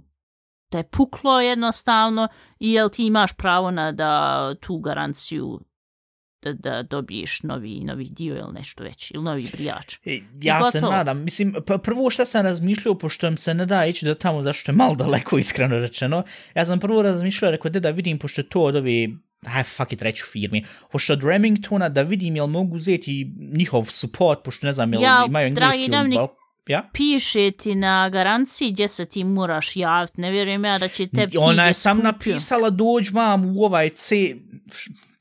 [0.70, 2.28] da je puklo jednostavno
[2.58, 5.60] i jel ti imaš pravo na da tu garanciju
[6.42, 9.94] da, da dobiješ novi, novi dio ili nešto već, ili novi brijač.
[10.04, 14.06] E, Ja se nadam, mislim, prvo što sam razmišljao, pošto im se ne da ići
[14.06, 16.22] do tamo, zašto je malo daleko, iskreno rečeno,
[16.54, 19.08] ja sam prvo razmišljao, rekao, da vidim, pošto to od ove,
[19.46, 24.42] aj, fuck it, reću firmi, pošto od Remingtona, da vidim, jel mogu uzeti njihov support,
[24.44, 26.39] pošto ne znam, jel Ja, imaju dragi engleski ili Dominik.
[26.70, 26.88] Ja?
[26.92, 31.36] Piše ti na garanciji gdje se ti moraš javiti, ne vjerujem ja da će ti
[31.38, 32.12] Ona je sam skupio.
[32.12, 34.34] napisala dođ vam u ovaj C...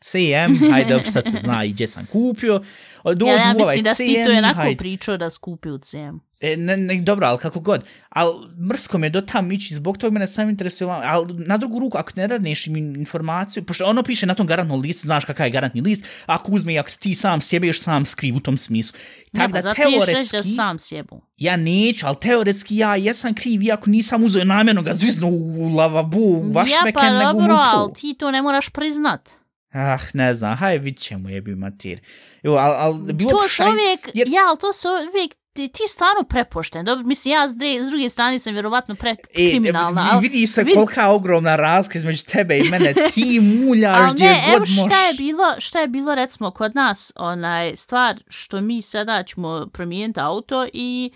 [0.02, 2.62] CM, hajde, sad se zna i gdje sam kupio.
[3.04, 4.78] Dođu Ja, ja u ovaj mislim da si ti to jednako hajde.
[4.78, 6.30] pričao da skupi u CM.
[6.42, 7.84] E, ne, ne, dobro, ali kako god.
[8.10, 8.34] Ali
[8.70, 11.02] mrsko me do tam ići, zbog toga mene sam interesovalo.
[11.06, 14.82] Ali na drugu ruku, ako ne radneš im informaciju, pošto ono piše na tom garantnom
[14.82, 18.40] listu, znaš kakav je garantni list, ako uzme, ako ti sam sjebeš, sam skriv u
[18.40, 19.00] tom smislu.
[19.36, 21.22] Tako pa da teoretski, da sam sjebu.
[21.38, 26.20] ja neću, ali teoretski ja jesam kriv, iako nisam uzeo namjerno ga zvizno u lavabu,
[26.20, 27.94] u vaš ja, meken, pa nego dobro, mu ali pol.
[27.94, 29.39] ti to ne moraš priznat.
[29.72, 32.00] Ah, ne znam, haj, vidit ćemo, jebi mater.
[32.44, 35.84] Jo, ali, ali bilo to se uvijek, jer- ja, ali to se uvijek, ti, ti
[35.88, 36.86] stvarno prepošten.
[36.86, 39.16] Dobro, mislim, ja s, dre, s druge strane sam vjerovatno pre E,
[39.50, 40.22] kriminalna, ali...
[40.22, 42.94] vidi se vid- kolika ogromna razlika između tebe i mene.
[43.14, 44.98] Ti muljaš gdje ne, god šta možeš.
[45.10, 50.20] je bilo, šta je bilo recimo kod nas, onaj stvar što mi sada ćemo promijeniti
[50.20, 51.12] auto i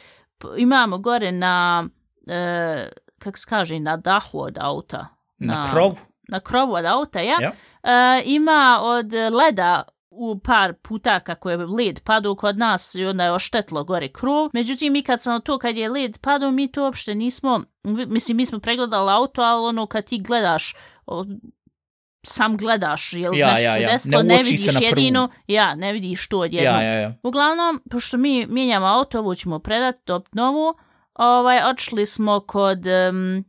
[0.58, 1.86] imamo gore na,
[2.28, 2.88] e,
[3.20, 5.08] kak se kaže, na dahu od auta.
[5.38, 5.98] Na krovu.
[6.28, 7.38] Na krovu od auta, ja.
[7.42, 7.52] Ja.
[7.84, 9.84] E, ima od leda
[10.16, 14.50] u par puta kako je led padao kod nas i onda je oštetlo gore krov.
[14.54, 17.64] Međutim, mi kad sam to, kad je led padao, mi to uopšte nismo,
[18.08, 21.26] mislim, mi smo pregledali auto, ali ono kad ti gledaš, o,
[22.26, 23.92] sam gledaš, jel Ja, nešto ja, se ja.
[23.92, 26.70] desilo, Ne ne, vidiš jedino, ja, ne vidiš to odjedno.
[26.70, 27.14] Ja, ja, ja.
[27.24, 30.74] Uglavnom, pošto mi mijenjamo auto, ovo ćemo predati, top novu,
[31.14, 33.44] ovaj, odšli smo kod em,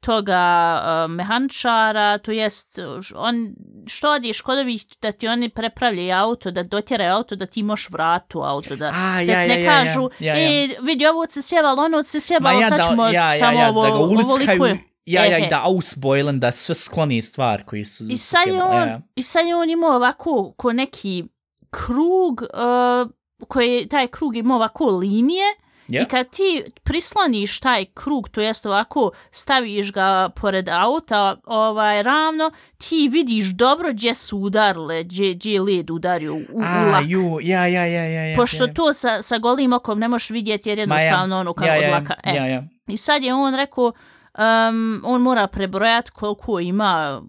[0.00, 2.78] toga em, mehaničara, to jest,
[3.14, 3.54] on,
[3.86, 7.90] što odješ kod ovih da ti oni prepravljaju auto, da dotjeraju auto, da ti moš
[7.90, 10.64] vratu auto, da, A, da ja, ja, ne ja, kažu, ja, ja, ja.
[10.64, 13.82] e, vidi, ovo se sjebalo, ono se sjebalo, sad ćemo ja, ja, samo ja, ovo,
[13.82, 15.48] da ga ulickaju, ja, ja, E, i e.
[15.48, 19.00] da ausbojlen, da sve skloni stvar koji su I sad je on, ja, ja.
[19.14, 21.24] i sad je on imao ovako ko neki
[21.70, 23.10] krug, uh,
[23.48, 25.44] koji, taj krug ima ovako linije,
[25.88, 26.02] Ja.
[26.02, 32.50] I kad ti prisloniš taj krug, to jest ovako staviš ga pored auta ovaj, ravno,
[32.78, 37.04] ti vidiš dobro gdje su udarile, gdje, gdje je led udario u, u A, lak.
[37.06, 38.36] ju, ja, ja, ja, ja, ja.
[38.36, 38.74] Pošto ja, ja.
[38.74, 41.90] to sa, sa golim okom ne možeš vidjeti jer jednostavno ono kao ja, od ja,
[41.90, 42.14] laka.
[42.24, 42.34] E.
[42.34, 42.64] Ja, ja.
[42.86, 47.22] I sad je on rekao, um, on mora prebrojati koliko ima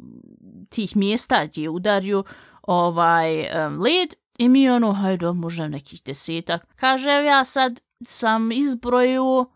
[0.70, 2.24] tih mjesta gdje je udario
[2.62, 6.68] ovaj um, led I mi ono, hajde, možda nekih desetak.
[6.76, 9.48] Kaže, ja sad sam izbrojio uh,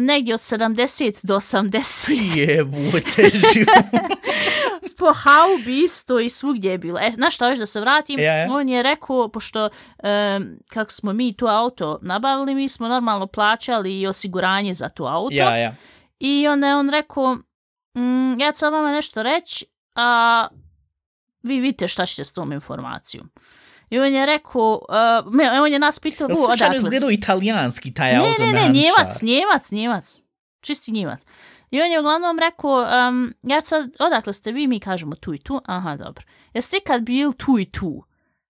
[0.00, 2.38] negdje od 70 do 80.
[2.40, 4.02] Jebote, život.
[4.98, 6.98] po haubi isto i svugdje je bilo.
[6.98, 8.20] E, na šta još da se vratim?
[8.20, 8.52] Ja, ja.
[8.52, 14.00] On je rekao, pošto um, kako smo mi tu auto nabavili, mi smo normalno plaćali
[14.00, 15.34] i osiguranje za tu auto.
[15.34, 15.74] Ja, ja.
[16.18, 17.34] I onda je on rekao,
[17.96, 20.46] mm, ja ću vama nešto reći, a
[21.42, 23.30] vi vidite šta ćete s tom informacijom.
[23.90, 27.10] I on je rekao, uh, me, on je nas pitao, Jel "Bu, odakle si?" izgledao
[27.10, 28.74] italijanski taj Ne, auto ne, ne, mehančar?
[28.74, 30.22] njemac, njemac, njemac.
[30.60, 31.26] Čisti njemac.
[31.70, 35.38] I on je uglavnom rekao, um, ja sad, odakle ste vi, mi kažemo tu i
[35.38, 36.24] tu, aha, dobro.
[36.54, 38.04] Jeste kad bil tu i tu?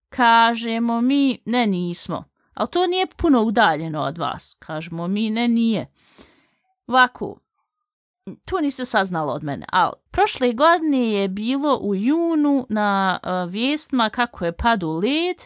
[0.10, 2.24] Kažemo mi, ne, nismo.
[2.54, 4.56] Ali to nije puno udaljeno od vas.
[4.60, 5.88] Kažemo mi, ne, nije.
[6.88, 7.40] Ovako,
[8.46, 14.10] to niste saznalo od mene, ali prošle godine je bilo u junu na uh, vijestima
[14.10, 15.38] kako je padu led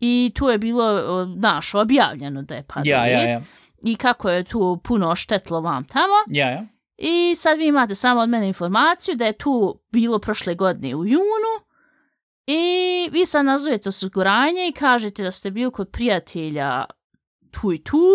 [0.00, 3.42] i tu je bilo, uh, naš, objavljeno da je padu Ja, led ja, ja.
[3.82, 6.14] i kako je tu puno štetlo vam tamo.
[6.26, 6.66] Ja, ja.
[6.96, 11.06] I sad vi imate samo od mene informaciju da je tu bilo prošle godine u
[11.06, 11.66] junu
[12.46, 16.84] i vi sad nazovete osiguranje i kažete da ste bili kod prijatelja
[17.50, 18.08] tu i tu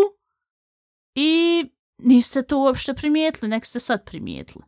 [1.16, 1.66] i
[2.02, 4.64] niste to uopšte primijetili, nek ste sad primijetili.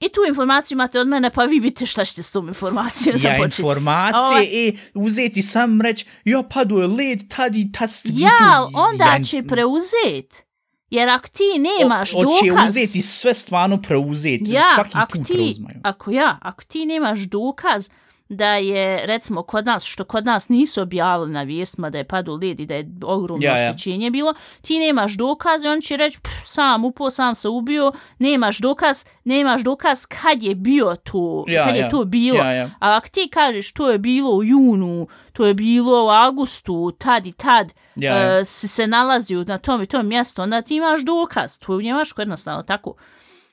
[0.00, 3.18] I tu informaciju imate od mene, pa vi vidite šta ćete s tom informacijom Ja,
[3.18, 3.62] započeti.
[3.62, 8.66] informacije, Ovaj- e, uzeti sam reći, ja, padu je led, tad i tad vi Ja,
[8.74, 10.46] onda ja, će preuzet.
[10.90, 11.42] Jer ako ti
[11.80, 12.70] nemaš o- dokaz...
[12.70, 15.80] uzeti sve stvarno preuzeti, ja, svaki ako put ti, preuzmaju.
[15.82, 17.88] ako ja, ako ti nemaš dokaz
[18.32, 22.32] da je, recimo, kod nas, što kod nas nisu objavili na vijestima da je padu
[22.34, 23.64] led i da je ogromno Ja, ja.
[23.64, 27.92] oštećenje bilo, ti nemaš dokaz i on će reći, "Pff, sam upo, sam se ubio,
[28.18, 31.88] nemaš dokaz, nemaš dokaz kad je bio to, Ja, kad je ja.
[31.88, 32.38] to bilo.
[32.38, 32.64] Ja, ja.
[32.64, 37.26] A ako ti kažeš to je bilo u junu, to je bilo u augustu, tad
[37.26, 38.38] i tad, Ja, ja.
[38.38, 41.58] e, si se nalazio na tom i tom mjestu, onda ti imaš dokaz.
[41.58, 42.94] To je u Njemačkoj jednostavno tako.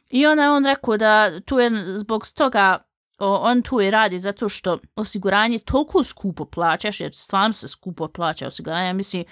[0.10, 2.78] I onda je on rekao da tu je zbog toga
[3.20, 8.08] o, on tu i radi zato što osiguranje toliko skupo plaćaš, jer stvarno se skupo
[8.08, 9.24] plaća osiguranje, mislim,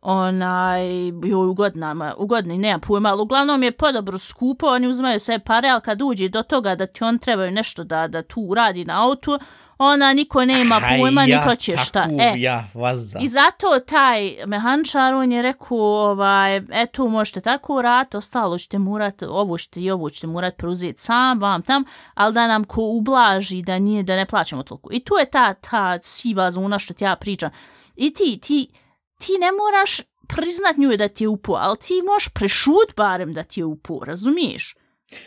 [0.00, 5.18] onaj, joj, u godinama, u godini nema pojma, ali uglavnom je podobro skupo, oni uzmaju
[5.18, 8.40] sve pare, ali kad uđe do toga da ti on trebaju nešto da, da tu
[8.40, 9.38] uradi na autu,
[9.78, 12.08] ona niko nema pojma, ja, niko će šta.
[12.20, 13.18] E, ja, vaza.
[13.22, 19.22] i zato taj mehančar, on je rekao, ovaj, eto, možete tako uraditi, ostalo ćete murat,
[19.22, 23.62] ovo ćete i ovo ćete murat preuzeti sam, vam tam, ali da nam ko ublaži,
[23.62, 24.90] da nije, da ne plaćamo toliko.
[24.92, 27.50] I tu je ta, ta siva zona što ti ja pričam.
[27.96, 28.70] I ti, ti,
[29.18, 33.42] ti ne moraš priznat nju da ti je upo, ali ti možeš prešut barem da
[33.42, 34.74] ti je upo, razumiješ?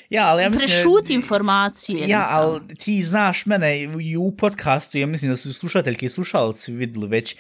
[0.09, 0.69] Ja, ali ja mislim...
[0.69, 2.07] Prešut informacije.
[2.07, 6.71] Ja, ali ti znaš mene i u podcastu, ja mislim da su slušateljke i slušalci
[6.71, 7.35] vidjeli već,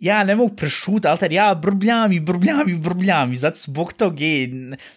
[0.00, 4.16] ja ne mogu prešut, alter, ja brbljam i brbljam i brbljam i zato zbog toga,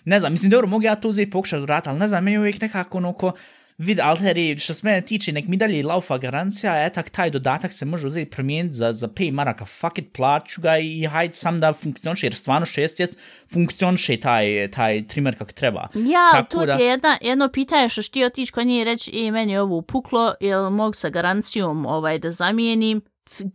[0.06, 2.40] ne znam, mislim, dobro, mogu ja to uzeti pokušati urati, ali ne znam, meni je
[2.40, 3.34] uvijek nekako ono ko,
[3.78, 7.86] vid, alteri, što se mene tiče, nek mi dalje laufa garancija, etak, taj dodatak se
[7.86, 11.74] može uzeti promijeniti za, za 5 maraka, fuck it, plaću ga i hajde sam da
[11.74, 13.18] funkcioniše, jer stvarno šest jest,
[13.54, 15.88] funkcioniše taj, taj trimer kako treba.
[15.94, 18.84] Ja, Tako to da- ti je jedna, jedno pitanje što ti otići kod nje i
[18.84, 23.02] reći, i meni je ovo upuklo, jel mogu sa garancijom ovaj, da zamijenim.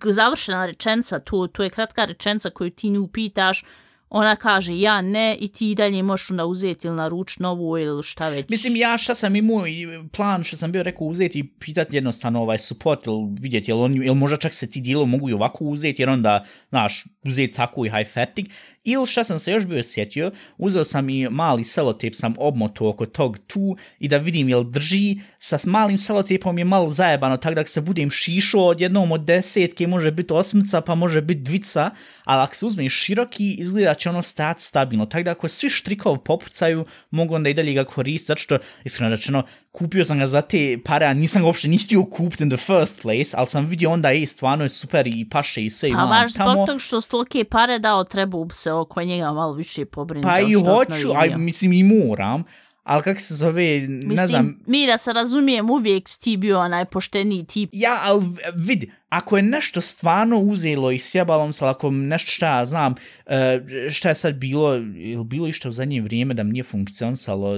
[0.04, 3.64] Završena rečenca, to, to je kratka rečenca koju ti nju pitaš,
[4.10, 8.28] ona kaže ja ne i ti dalje možeš onda uzeti ili naruč novu ili šta
[8.28, 8.48] već.
[8.48, 12.42] Mislim, ja šta sam imao i plan što sam bio rekao uzeti i pitati jednostavno
[12.42, 15.64] ovaj support ili vidjeti jel, on, jel možda čak se ti dijelo mogu i ovako
[15.64, 18.50] uzeti jer onda, znaš, uzeti tako i high fatig.
[18.84, 23.06] Ili šta sam se još bio sjetio, uzeo sam i mali selotip sam obmoto oko
[23.06, 27.66] tog tu i da vidim jel drži, sa malim selotipom je malo zajebano, tako da
[27.66, 31.90] se budem šišo od jednom od desetke može biti osmica pa može biti dvica,
[32.24, 36.18] ali ako se uzme široki izgleda će ono stajati stabilno, tako da ako svi štrikov
[36.18, 40.40] popucaju mogu onda i dalje ga koristiti, zato što iskreno rečeno kupio sam ga za
[40.40, 43.66] te pare, a nisam ga uopšte ni htio kupiti in the first place, ali sam
[43.66, 46.52] vidio onda i stvarno je super i paše i sve Pa imam baš tamo.
[46.52, 50.28] zbog toga što stolike pare dao, treba bi se oko njega malo više pobrinuti.
[50.28, 52.44] Pa i hoću, aj, mislim i moram,
[52.82, 56.68] ali kako se zove, ne Mislim, znam, mi da se razumijem, uvijek si ti bio
[56.68, 57.70] najpošteniji tip.
[57.72, 62.64] ja, ali vidi, ako je nešto stvarno uzelo i sjebalom se, ako nešto šta ja
[62.66, 62.94] znam,
[63.26, 67.56] e, šta je sad bilo, ili bilo išta u zadnje vrijeme da mi nije funkcionisalo,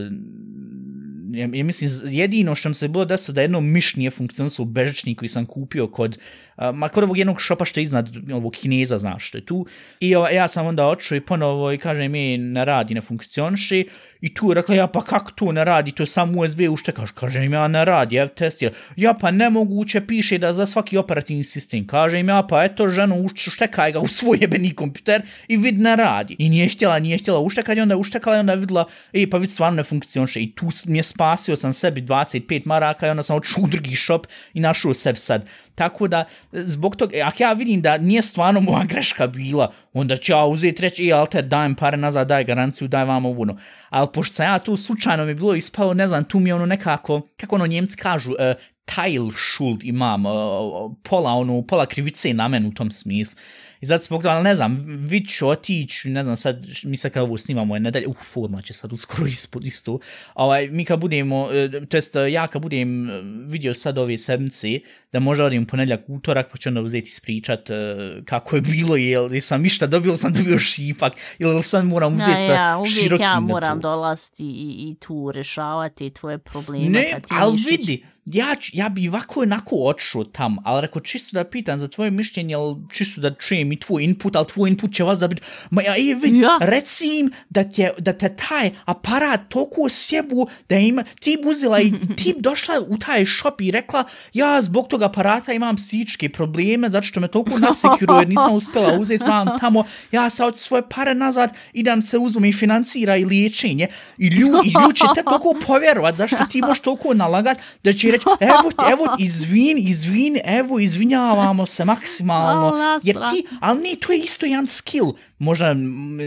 [1.32, 5.14] ja, ja mislim, jedino što mi se bilo desilo da jedno miš nije funkcionisao u
[5.16, 6.18] koji sam kupio kod,
[6.56, 9.66] uh, ma kod ovog jednog šopa što je iznad ovog kineza, znaš što je tu,
[10.00, 13.84] i o, ja sam onda očeo i ponovo i kažem mi ne radi, ne funkcioniše,
[14.22, 17.10] I tu je rekla, ja pa kako to ne radi, to je samo USB uštekaš.
[17.10, 18.72] Kaže im ja ne radi, ja testira.
[18.96, 21.86] Ja pa nemoguće piše da za svaki operativni sistem.
[21.86, 25.96] Kaže im ja pa eto ženu uštekaj ga u svoj jebeni kompjuter i vid ne
[25.96, 26.36] radi.
[26.38, 29.38] I nije htjela, nije htjela uštekati, onda je uštekala i onda je videla, ej pa
[29.38, 30.42] vid stvarno ne funkcionše.
[30.42, 33.96] I tu mi je spasio sam sebi 25 maraka i onda sam odšao u drugi
[33.96, 35.46] shop i našao sebi sad
[35.82, 40.32] Tako da, zbog toga, ako ja vidim da nije stvarno moja greška bila, onda ću
[40.32, 43.56] ja uzeti reći, i te dajem pare nazad, daj garanciju, daj vam ovu, no.
[43.90, 46.66] Ali pošto sam ja tu slučajno mi bilo ispalo, ne znam, tu mi je ono
[46.66, 52.34] nekako, kako ono njemci kažu, e, uh, tile schuld imam, uh, pola, ono, pola krivice
[52.34, 53.38] na men u tom smislu.
[53.80, 57.22] I zato zbog toga, ne znam, vid ću otići, ne znam, sad, mi sad kad
[57.22, 59.98] ovo snimamo je nedelje, uh, forma će sad uskoro ispod isto.
[60.34, 63.10] Ovaj, mi kad budemo, e, to jest ja kad budem
[63.48, 64.80] vidio sad ove sedmice,
[65.12, 67.76] da možda odim ponedljak utorak, pa ću onda uzeti ispričat uh,
[68.24, 72.52] kako je bilo, jel sam išta dobio, sam dobio šipak, ili sad moram uzeti sa
[72.52, 76.88] ja, uvijek ja moram dolaziti i, i tu rešavati tvoje probleme.
[76.88, 81.78] Ne, ali vidi, ja, ja bi ovako onako odšao tam, ali reko čisto da pitam
[81.78, 85.18] za tvoje mišljenje, ali čisto da čujem i tvoj input, ali tvoj input će vas
[85.18, 86.58] da biti, ma ja, je, vidi, ja.
[86.60, 91.80] reci im da, te, da te taj aparat toliko sjebu, da ima, ti bi uzela
[91.80, 96.88] i ti došla u taj shop i rekla, ja zbog tog aparata imam psihičke probleme,
[96.88, 101.14] zato što me toliko nasekiruje, jer nisam uspela uzeti vam tamo, ja sad svoje pare
[101.14, 103.88] nazad, idem se uzmem i financira i liječenje,
[104.18, 108.10] i ljudi, i ljudi će te toliko povjerovat, zašto ti možeš toliko nalagat, da će
[108.10, 112.98] reći, evo, evo, izvin, izvin, evo, izvinjavamo se maksimalno.
[113.02, 115.12] Jer ti, ali ne, to je isto jedan skill.
[115.42, 115.74] Možda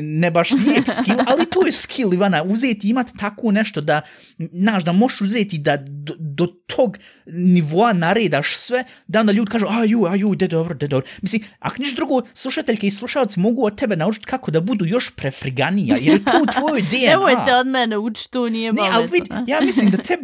[0.01, 4.01] ne baš lijep skill, ali to je skill, Ivana, uzeti, imati tako nešto da,
[4.37, 9.65] znaš, da možeš uzeti da do, do tog nivoa naredaš sve, da onda ljudi kažu,
[9.69, 11.07] a ju, a ju, de dobro, de dobro.
[11.21, 15.15] Mislim, ako niš drugo, slušateljke i slušalci mogu od tebe naučiti kako da budu još
[15.15, 17.11] prefriganija, jer je to u tvojoj DNA.
[17.11, 20.17] Evo je te od mene uči, to nije ne, ali vidi, ja mislim da te,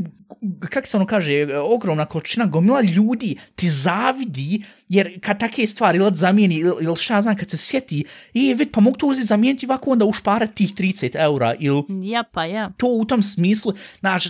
[0.69, 6.11] kako se ono kaže, ogromna količina gomila ljudi ti zavidi, jer kad take stvari ili
[6.13, 9.65] zamijeni, ili, ili šta znam, kad se sjeti, e, vid, pa mogu to uzeti zamijeniti
[9.65, 11.83] ovako onda ušparat tih 30 eura, ili...
[12.03, 12.71] Ja, pa ja.
[12.77, 14.25] To u tom smislu, znaš,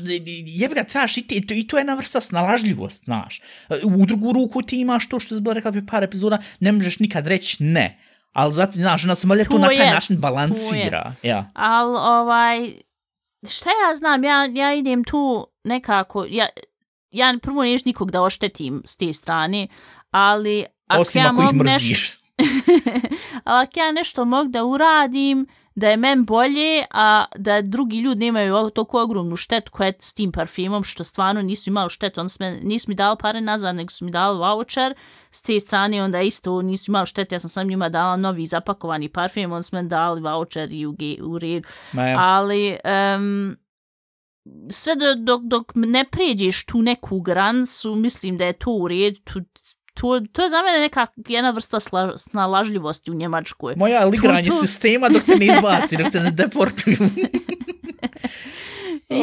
[0.46, 3.42] jebe ga trebaš i, i, to, i to je jedna vrsta snalažljivost, znaš.
[3.84, 7.28] U drugu ruku ti imaš to što je bilo rekla par epizoda, ne možeš nikad
[7.28, 8.00] reći ne.
[8.34, 11.14] Ali zato, znaš, ona samoljeta to na taj jest, način balansira.
[11.24, 11.52] Ja.
[11.54, 12.70] Ali, ovaj,
[13.50, 16.48] šta ja znam, ja, ja idem tu nekako, ja,
[17.12, 19.68] ja prvo neš nikog da oštetim s te strane,
[20.12, 22.00] ali ako Osim ja ako mrziš.
[22.00, 22.22] Nešto,
[23.44, 28.26] ali ako ja nešto mogu da uradim, da je men bolje, a da drugi ljudi
[28.26, 32.30] nemaju toliko ogromnu štetu koja je s tim parfimom, što stvarno nisu imali štetu, onda
[32.30, 34.94] sme, nisu mi dali pare nazad, nego su mi dali voucher,
[35.32, 39.10] s te strane onda isto nisu imali štetu, ja sam sam njima dala novi zapakovani
[39.10, 41.64] parfim, onda su mi dali voucher i u, u red.
[42.18, 42.78] Ali,
[43.16, 43.58] um,
[44.70, 49.20] sve do, dok, dok ne pređeš tu neku granicu, mislim da je to u redu,
[49.24, 49.42] tu,
[49.94, 53.76] to, to je za mene neka jedna vrsta sla, snalažljivosti u Njemačkoj.
[53.76, 54.62] Moja ligranje to, to...
[54.62, 56.98] sistema dok te ne izbaci, dok te ne deportuju.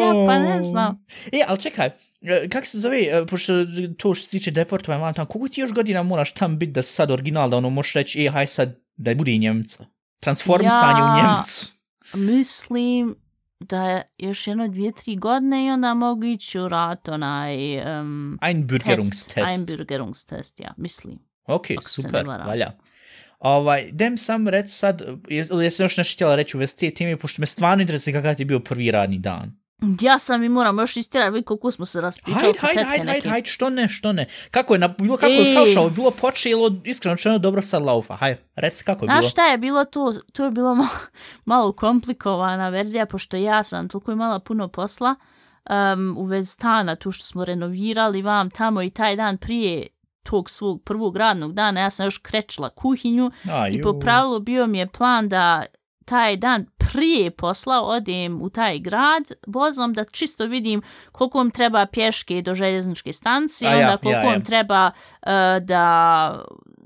[0.00, 1.04] ja, pa ne znam.
[1.32, 1.90] E, ali čekaj,
[2.22, 3.52] e, kak se zove, e, pošto
[3.98, 7.10] to što se tiče deportovanja, tam, koliko ti još godina moraš tam biti da sad
[7.10, 9.86] original, da ono možeš reći, e, haj sad, da bude Njemca.
[10.20, 11.66] Transformisanje ja, u Njemcu.
[12.14, 13.16] Mislim,
[13.60, 18.38] da je još jedno dvije, tri godine i onda mogu ići u rat onaj um,
[18.42, 19.36] Einbürgerungstest.
[19.36, 21.18] Einbürgerungstest, ja, mislim.
[21.46, 22.72] Ok, super, valja.
[23.38, 27.42] Ovaj, dem sam reći sad, jesam još nešto htjela reći u vesti te teme, pošto
[27.42, 29.58] me stvarno interesuje kakav ti je bio prvi radni dan.
[30.00, 32.44] Ja sam i moram još istjerati, vidi koliko smo se raspričali.
[32.44, 34.26] Hajde, hajde, hajde, hajde, hajde, što ne, što ne.
[34.50, 38.16] Kako je, na, bilo kako je falšao, bilo počelo, iskreno čeno dobro sad laufa.
[38.16, 39.20] Hajde, reci kako je bilo.
[39.20, 40.12] Znaš šta je bilo tu?
[40.32, 40.88] Tu je bilo malo,
[41.44, 45.14] malo komplikovana verzija, pošto ja sam toliko imala puno posla
[45.70, 49.86] um, u vez stana, tu što smo renovirali vam tamo i taj dan prije
[50.22, 54.66] tog svog prvog radnog dana, ja sam još krećla kuhinju A, i po pravilu bio
[54.66, 55.64] mi je plan da
[56.08, 61.86] taj dan prije posla odem u taj grad vozom da čisto vidim koliko im treba
[61.86, 64.34] pješke do željezničke stancije, onda koliko ja, ja.
[64.34, 65.28] im treba uh,
[65.62, 66.44] da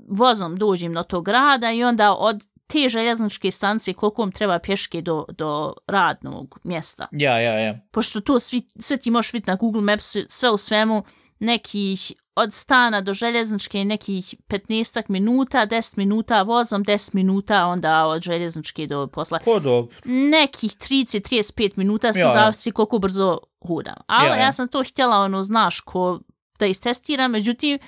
[0.09, 5.01] vozom dođem do tog grada i onda od te željezničke stancije koliko im treba pješke
[5.01, 7.07] do, do radnog mjesta.
[7.11, 7.79] Ja, ja, ja.
[7.91, 11.03] Pošto to svi, sve ti možeš vidjeti na Google Maps, sve u svemu
[11.39, 18.21] nekih od stana do željezničke nekih 15 minuta, 10 minuta vozom, 10 minuta onda od
[18.21, 19.39] željezničke do posla.
[19.39, 19.87] Ko do?
[20.05, 23.95] Nekih 30-35 minuta se ja, zavisi koliko brzo hudam.
[24.07, 24.43] Ali ja, ja.
[24.43, 26.19] ja sam to htjela, ono, znaš, ko
[26.59, 27.79] da istestiram, međutim,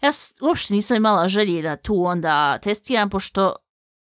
[0.00, 3.56] ja uopšte nisam imala želje da tu onda testiram, pošto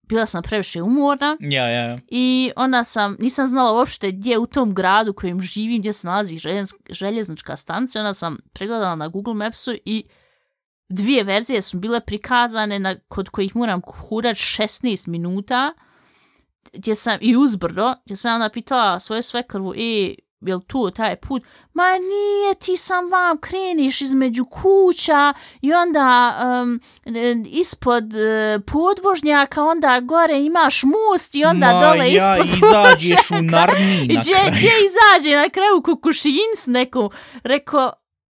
[0.09, 1.99] bila sam previše umorna Ja, ja, ja.
[2.09, 6.07] i onda sam, nisam znala uopšte gdje u tom gradu u kojem živim, gdje se
[6.07, 10.05] nalazi željez- željeznička stancija, onda sam pregledala na Google Mapsu i
[10.89, 15.73] dvije verzije su bile prikazane na, kod kojih moram hudat 16 minuta,
[16.73, 21.43] gdje sam i uzbrdo, gdje sam onda pitala svoje svekrvu, e, jel tu taj put?
[21.75, 26.81] Ma nije, ti sam vam kreniš između kuća i onda um,
[27.47, 33.35] ispod e, podvožnjaka, onda gore imaš most i onda Ma, dole ja, ispod izađeš u
[33.35, 33.57] podvožnjaka.
[33.57, 34.53] Narniji I na gdje, kraju.
[34.57, 37.11] gdje izađe na kraju kukušin s nekom,
[37.45, 37.93] rekao,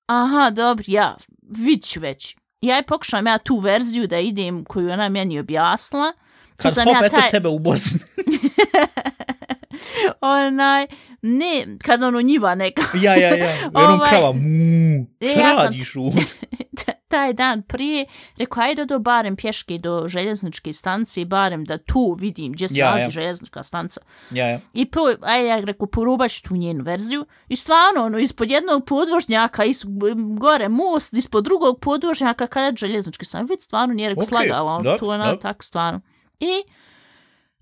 [0.05, 1.17] aha, dobro, ja,
[1.49, 2.35] vid ću već.
[2.61, 6.13] Ja je pokušam ja tu verziju da idem koju ona meni objasnila.
[6.55, 7.99] Kad sam ja taj, tebe u Bosni.
[10.21, 10.87] onaj,
[11.21, 13.45] ne, kad ono njiva neka, ja, ja, ja.
[13.53, 16.23] Jer on Ovaj, krava, mu, e, šta ja sam- radiš ovdje?
[17.07, 18.05] taj dan prije,
[18.37, 22.85] rekao, ajde do barem pješke do željezničke stancije, barem da tu vidim gdje se Ja,
[22.85, 23.09] nalazi ja.
[23.09, 24.01] željeznička stanca.
[24.31, 24.59] Ja, ja.
[24.73, 27.25] I po, ajde, ja rekao, probat ću tu njenu verziju.
[27.47, 29.85] I stvarno, ono, ispod jednog podvožnjaka, is,
[30.37, 34.97] gore most, ispod drugog podvožnjaka, kada je željeznički vidi, stvarno nije rekao Ok, slagala, da,
[34.97, 35.39] tu ona da.
[35.39, 36.01] tak stvarno.
[36.39, 36.63] I,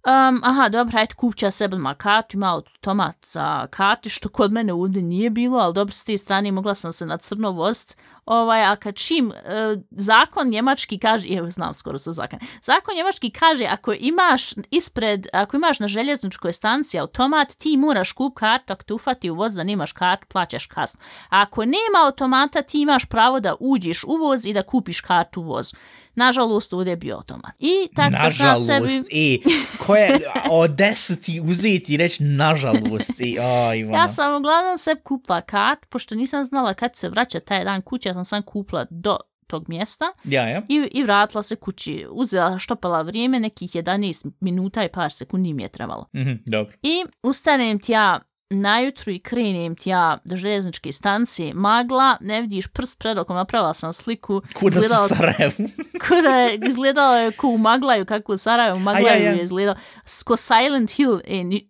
[0.06, 4.30] um, aha, dobro, hajde kupit ću ja sebi ma kartu, ima automat za karti, što
[4.30, 7.52] kod mene ovdje nije bilo, ali dobro, s te strane mogla sam se na crno
[7.52, 12.96] vozit, Ovaj, a kad čim e, zakon njemački kaže, evo znam skoro su zakon, zakon
[12.96, 18.74] njemački kaže ako imaš ispred, ako imaš na željezničkoj stanci automat, ti moraš kup kartu,
[18.74, 21.02] ako te ufati u voz da nemaš kartu, plaćaš kasno.
[21.30, 25.42] A ako nema automata, ti imaš pravo da uđeš u voz i da kupiš kartu
[25.42, 25.76] u vozu.
[26.16, 27.52] Nažalost, ovdje je bio automat.
[27.60, 29.36] I tako da sam Nažalost, sebi...
[29.36, 29.38] e,
[29.86, 33.98] ko je od deseti uzeti i reći nažalost, aj, Ivana.
[33.98, 38.10] Ja sam uglavnom sebi kupila kart, pošto nisam znala kad se vraća taj dan kući,
[38.10, 40.62] ja sam sam kupila do tog mjesta Ja, ja.
[40.70, 42.06] i, i vratila se kući.
[42.12, 46.06] Uzela štopala vrijeme, nekih 11 minuta i par sekundi mi je trebalo.
[46.16, 46.74] Mhm, dobro.
[46.82, 48.20] I ustanem ti ja
[48.50, 53.74] najutru i krenem ti ja do željezničke stancije, magla, ne vidiš prst pred okom, napravila
[53.74, 55.54] sam sliku, Kuda su izgledalo- Sarajevu.
[56.08, 59.32] Kuda je izgledalo je ko u Maglaju, kako u Sarajevu, u Maglaju A ja, ja.
[59.32, 59.78] je izgledalo.
[60.26, 61.70] Ko Silent Hill, e, ni,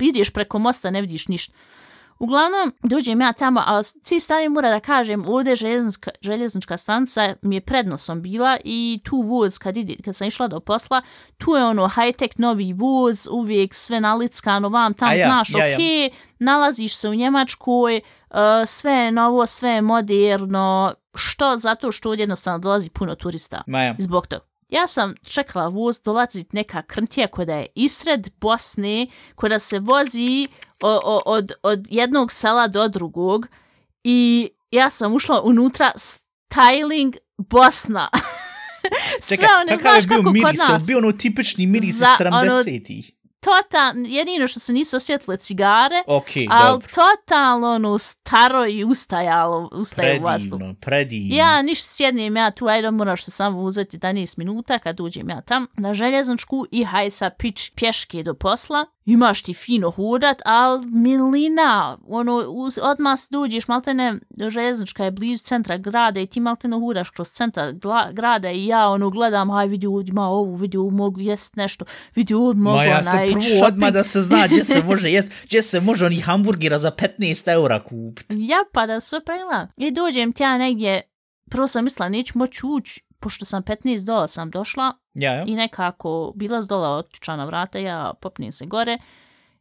[0.00, 1.54] ideš preko mosta, ne vidiš ništa.
[2.18, 7.54] Uglavnom, dođem ja tamo, a ci stavim mora da kažem, ovdje željeznička, željeznička stanca mi
[7.56, 11.02] je prednosom bila i tu voz kad, ide, kad sam išla do posla,
[11.38, 15.66] tu je ono high-tech novi voz, uvijek sve nalickano, vam tam A ja, znaš, ja,
[15.66, 15.76] ja.
[15.76, 18.00] ok, nalaziš se u Njemačkoj,
[18.30, 18.36] uh,
[18.66, 21.56] sve je novo, sve je moderno, što?
[21.56, 23.62] Zato što jednostavno dolazi puno turista.
[23.66, 23.94] Ma ja.
[23.98, 24.44] Zbog toga.
[24.68, 30.46] Ja sam čekala voz dolazit neka krntija koja je isred Bosne, koja se vozi
[30.82, 33.46] o, o, od, od jednog sela do drugog
[34.04, 38.08] i ja sam ušla unutra styling Bosna.
[39.20, 40.46] Sve Čekaj, one, kakav znaš je bio kako miris?
[40.60, 40.86] kod nas.
[40.86, 43.10] Bio ono tipični miris Za- iz ono- 70-ih.
[43.40, 46.88] Tota, jedino što se nisu osjetile cigare, Ok, ali dobro.
[46.88, 50.50] totalno ono staro i ustajalo, ustaje u vazduh.
[50.50, 51.36] Predivno, predivno.
[51.36, 55.40] Ja ništa sjednem ja tu, ajde moraš se samo uzeti 11 minuta kad uđem ja
[55.40, 58.86] tam na željezničku i haj sa pić pješke do posla.
[59.06, 65.44] Imaš ti fino hodat, ali milina, ono, uz, odmah se dođeš, maltene, željeznička je blizu
[65.44, 69.66] centra grada i ti maltene hodaš kroz centar gla, grada i ja ono gledam, haj
[69.66, 71.84] vidi ovdje ima ovu, vidi ovu, mogu jest nešto,
[72.14, 73.64] vidi ovdje mogu Ma ja sam onaj prvo shopping.
[73.66, 77.52] odmah da se zna gdje se može jest, gdje se može oni hamburgera za 15
[77.52, 78.36] eura kupiti.
[78.38, 79.68] Ja, pa da sve prela.
[79.76, 81.02] I dođem ti ja negdje,
[81.50, 85.44] prvo sam mislila, neću moći ući, pošto sam 15 dola sam došla Ja, ja.
[85.46, 88.98] i nekako bila s dola otključana vrata, ja popnem se gore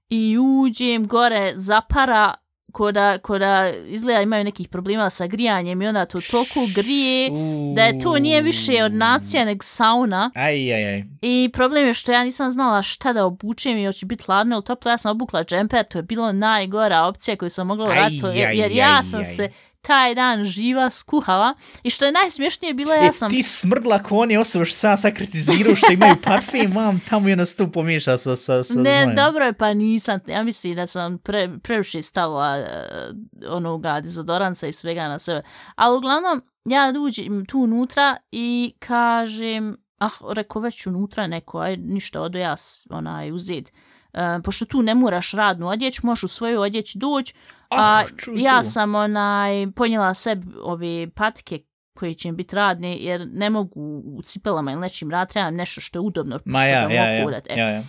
[0.09, 2.34] i uđem gore, zapara,
[2.72, 7.30] koda, koda izgleda imaju nekih problema sa grijanjem i onda to toliko grije
[7.76, 10.32] da je to nije više od nacija nego sauna.
[10.36, 11.03] Aj, aj, aj.
[11.22, 14.63] I problem je što ja nisam znala šta da obučem i hoće biti hladno ili
[14.63, 14.91] toplo.
[14.91, 18.47] Ja sam obukla džemper, to je bilo najgora opcija koju sam mogla Aj, uraditi, jer,
[18.47, 19.26] aj, jer aj, ja sam aj.
[19.26, 19.49] se
[19.88, 21.53] taj dan živa skuhala.
[21.83, 23.29] I što je najsmješnije bilo, ja E, sam...
[23.29, 27.29] ti smrdla ko oni osobe što sam ja sad kritizirao što imaju parfem, mam, tamo
[27.29, 29.15] je na stu pomiješa sa, sa, sa Ne, znojem.
[29.15, 30.19] dobro je, pa nisam.
[30.27, 35.41] Ja mislim da sam pre, previše stavila uh, onoga dezodoranca i svega na sebe.
[35.75, 42.21] Ali uglavnom, ja uđem tu unutra i kažem, ah, reko već unutra neko, aj ništa,
[42.21, 42.55] odo ja
[42.89, 43.71] onaj uzet.
[43.73, 43.94] Uh,
[44.43, 47.34] pošto tu ne moraš radnu odjeć, možeš u svoju odjeć doći,
[47.70, 51.59] a Ah, čuj ja sam onaj ponijela sebi ove patike
[51.95, 55.99] koje će biti radne, jer ne mogu u cipelama ili nečim rad, trebam nešto što
[55.99, 57.53] je udobno, Ma što ja, da ja, mogu ja, urat, e.
[57.55, 57.84] ja, ja.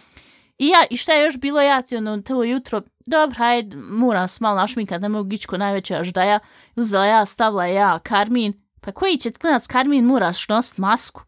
[0.58, 4.28] I ja, i šta je još bilo, ja ti ono, to jutro, dobro, hajde, moram
[4.28, 6.38] se malo našminkat, ne mogu ići ko najveća ždaja,
[6.76, 11.22] uzela ja, stavila ja karmin, pa koji će klinac karmin, moraš nosit masku,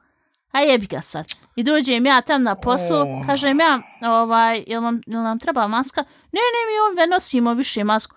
[0.50, 1.26] a jebi ga sad.
[1.58, 3.22] I dođem ja tam na posao, O.
[3.26, 6.00] kažem ja, ovaj, jel, vam, jel nam treba maska?
[6.32, 8.16] Ne, ne, mi ove nosimo više masku.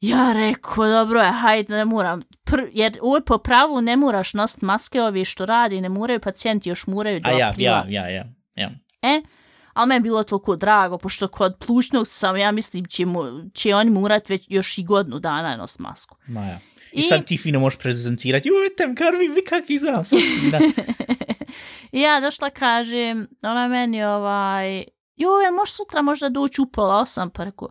[0.00, 2.22] Ja rekao, dobro je, hajde, ne moram.
[2.44, 6.68] Pr jer ovo po pravu ne moraš nositi maske, ovi što radi, ne moraju, pacijenti
[6.68, 7.84] još moraju do A ja, aprila.
[7.88, 8.24] ja, ja, ja.
[8.54, 8.70] ja.
[9.02, 9.22] E,
[9.72, 13.90] ali meni bilo toliko drago, pošto kod plućnog sam, ja mislim, će, mu, će oni
[13.90, 16.16] morat već još i godinu dana nositi masku.
[16.26, 16.58] Ma ja.
[16.94, 20.58] I, I- sad ti fino možeš prezentirati, joj, tem, karvi, vi kak izgledam, sad fina.
[21.92, 24.84] I ja došla kažem, ona meni ovaj,
[25.16, 27.68] joj, jel možeš sutra možda doći u pola osam, pa rekao,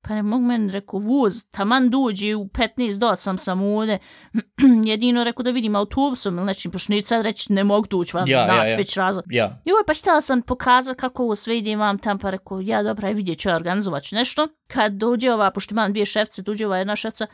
[0.00, 3.98] pa ne mogu meni, rekao, voz, taman dođe u 15 do 8 sam ovdje,
[4.90, 8.28] jedino rekao da vidim autobusom ili nečim, pošto neću sad reći ne mogu doći, vam
[8.28, 8.76] Ja, ja, ja, naći ja.
[8.76, 9.24] već razlog.
[9.30, 12.82] Ja, Joj, pa htjela sam pokazat kako ovo sve ide vam tam, pa rekao, ja
[12.82, 14.48] dobra, vidjet ću ja organizovat ću nešto.
[14.66, 17.26] Kad dođe ova, pošto imam dvije šefce, dođe ova jedna šefca,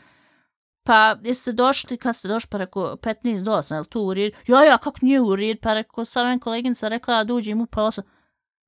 [0.85, 4.15] pa jeste došli, kad ste došli, pa rekao, 15 do 8, je li to u
[4.15, 4.33] red?
[4.47, 5.61] Ja, ja, kako nije u red?
[5.61, 8.03] Pa rekao, sam meni koleginica rekla da dođem u pola 8.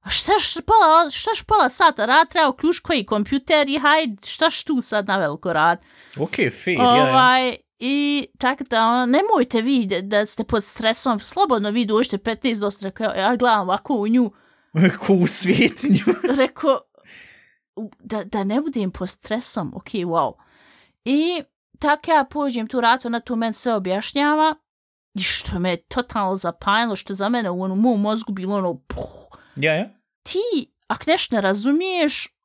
[0.00, 4.26] A šta š pola, šta š pola sata rad, treba uključ koji kompjuter i hajde,
[4.26, 5.78] šta š tu sad na veliko rad?
[6.20, 7.02] ok, fair, ja, ja.
[7.02, 12.18] Ovaj, I tako da, ono, nemojte vi da, da ste pod stresom, slobodno vi dođete
[12.18, 14.30] 15 do 8, rekao, ja gledam ovako u nju,
[15.06, 16.04] Ko u svijetinju.
[16.42, 16.80] rekao,
[18.00, 20.32] da, da ne budem pod stresom, ok, wow.
[21.04, 21.42] I
[21.78, 24.54] tako ja pođem tu ratu, ona tu men sve objašnjava,
[25.14, 28.74] i što me je totalno zapanjilo, što za mene u onom mom mozgu bilo ono,
[28.86, 29.88] puh, ja, ja.
[30.22, 32.35] ti, ako nešto ne razumiješ,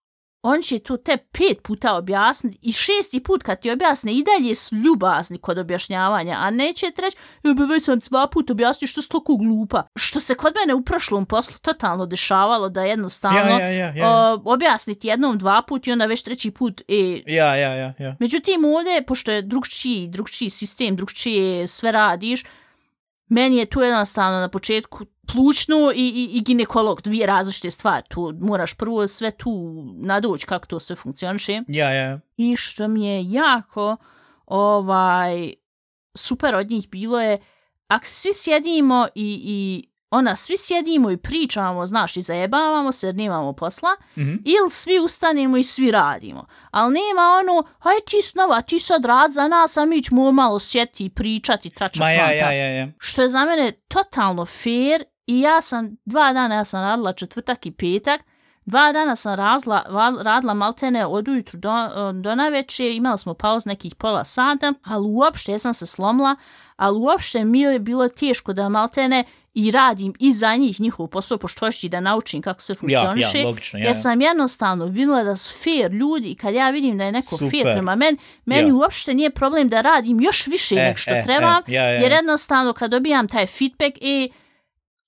[0.44, 4.56] on će to te pet puta objasniti i šesti put kad ti objasne i dalje
[4.56, 9.02] su ljubazni kod objašnjavanja, a neće treći, ja bi već sam dva put objasnio što
[9.02, 9.88] si toliko glupa.
[9.96, 14.10] Što se kod mene u prošlom poslu totalno dešavalo da jednostavno Ja, ja, ja, ja.
[14.10, 18.16] o, objasniti jednom, dva put i onda već treći put e, Ja, ja, ja, ja.
[18.20, 22.44] Međutim, ovdje, pošto je drugčiji, drugčiji sistem, drugčije sve radiš,
[23.28, 28.04] meni je tu jednostavno na početku plućno i, i, i ginekolog, dvije različite stvari.
[28.10, 29.52] Tu moraš prvo sve tu
[29.96, 31.62] nadoći kako to sve funkcioniše.
[31.68, 32.20] Ja, ja.
[32.38, 33.98] I što mi je jako
[34.46, 35.54] ovaj
[36.16, 37.40] super od njih bilo je,
[37.88, 43.16] ako svi sjedimo i, i ona, svi sjedimo i pričamo, znaš, i zajebavamo se jer
[43.16, 44.34] nemamo posla, Mhm.
[44.36, 46.46] ili svi ustanemo i svi radimo.
[46.72, 50.60] Ali nema ono, aj ti snova, ti sad rad za nas, a mi ćemo malo
[50.60, 52.88] sjeti i pričati, tračati ja, ja, ja, ja.
[52.98, 57.66] Što je za mene totalno fair i ja sam, dva dana ja sam radila četvrtak
[57.66, 58.22] i petak,
[58.66, 59.84] dva dana sam razla,
[60.22, 61.72] radila maltene od ujutru do,
[62.14, 66.36] do naveče, imali smo pauz nekih pola sata, ali uopšte ja sam se slomila,
[66.76, 71.38] ali uopšte mi je bilo teško da maltene i radim i za njih njihov posao,
[71.38, 73.40] pošto hoću i da naučim kako se Ja, funkcioniše.
[73.40, 73.86] ja, logično, ja.
[73.86, 77.38] Jer sam jednostavno vidjela da su fair ljudi i kad ja vidim da je neko
[77.38, 77.50] Super.
[77.50, 78.76] fair prema meni, meni Ja.
[78.76, 81.90] uopšte nije problem da radim još više E, nego što e, trebam, e, ja, ja,
[81.90, 82.18] jer ja.
[82.18, 84.32] jednostavno kad dobijam taj feedback i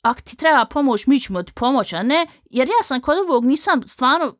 [0.03, 3.45] ako ti treba pomoć, mi ćemo ti pomoć, a ne, jer ja sam kod ovog
[3.45, 4.35] nisam stvarno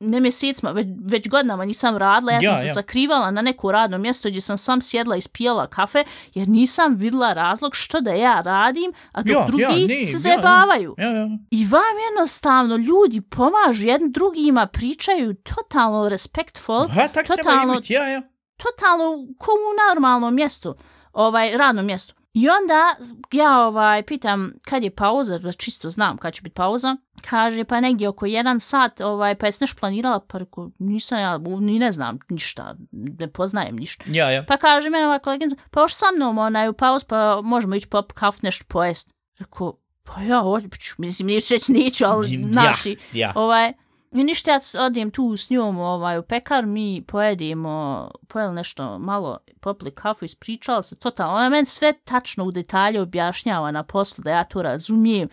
[0.00, 2.74] ne mjesecima, već, već godinama nisam radila, ja, Ja, sam se ja.
[2.74, 6.04] sakrivala na neko radno mjesto gdje sam sam sjedla i spijela kafe,
[6.34, 10.14] jer nisam vidjela razlog što da ja radim, a dok Ja, ja, drugi ne, se
[10.14, 10.94] ja, zajebavaju.
[10.98, 11.28] Ja, ja.
[11.50, 18.22] I vam jednostavno ljudi pomažu jedni drugima, pričaju totalno respectful, Ha, tak totalno- ja, ja.
[18.56, 19.04] totalno
[19.38, 20.74] ko u normalnom mjestu,
[21.12, 22.14] ovaj, radnom mjestu.
[22.36, 22.96] I onda
[23.32, 26.96] ja ovaj, pitam kad je pauza, da čisto znam kad će biti pauza.
[27.30, 30.20] Kaže pa negdje oko jedan sat, ovaj, pa jesi nešto planirala?
[30.28, 34.04] Pa rekao, nisam ja, ni ne znam ništa, ne poznajem ništa.
[34.08, 34.44] Ja, ja.
[34.48, 37.88] Pa kaže meni ova koleginica, pa još sa mnom onaj u pauz, pa možemo ići
[37.88, 39.10] pop kaf nešto pojest.
[39.38, 42.96] Rekao, pa ja hoću, mislim, neću reći neću, ali Ja, naši.
[43.12, 43.32] ja.
[43.34, 43.72] Ovaj,
[44.20, 49.38] i ništa, ja odem tu s njom ovaj, u pekar, mi pojedemo, pojeli nešto malo,
[49.60, 51.34] popili kafu, ispričala se totalno.
[51.34, 55.28] Ona meni sve tačno u detalje objašnjava na poslu, da ja to razumijem.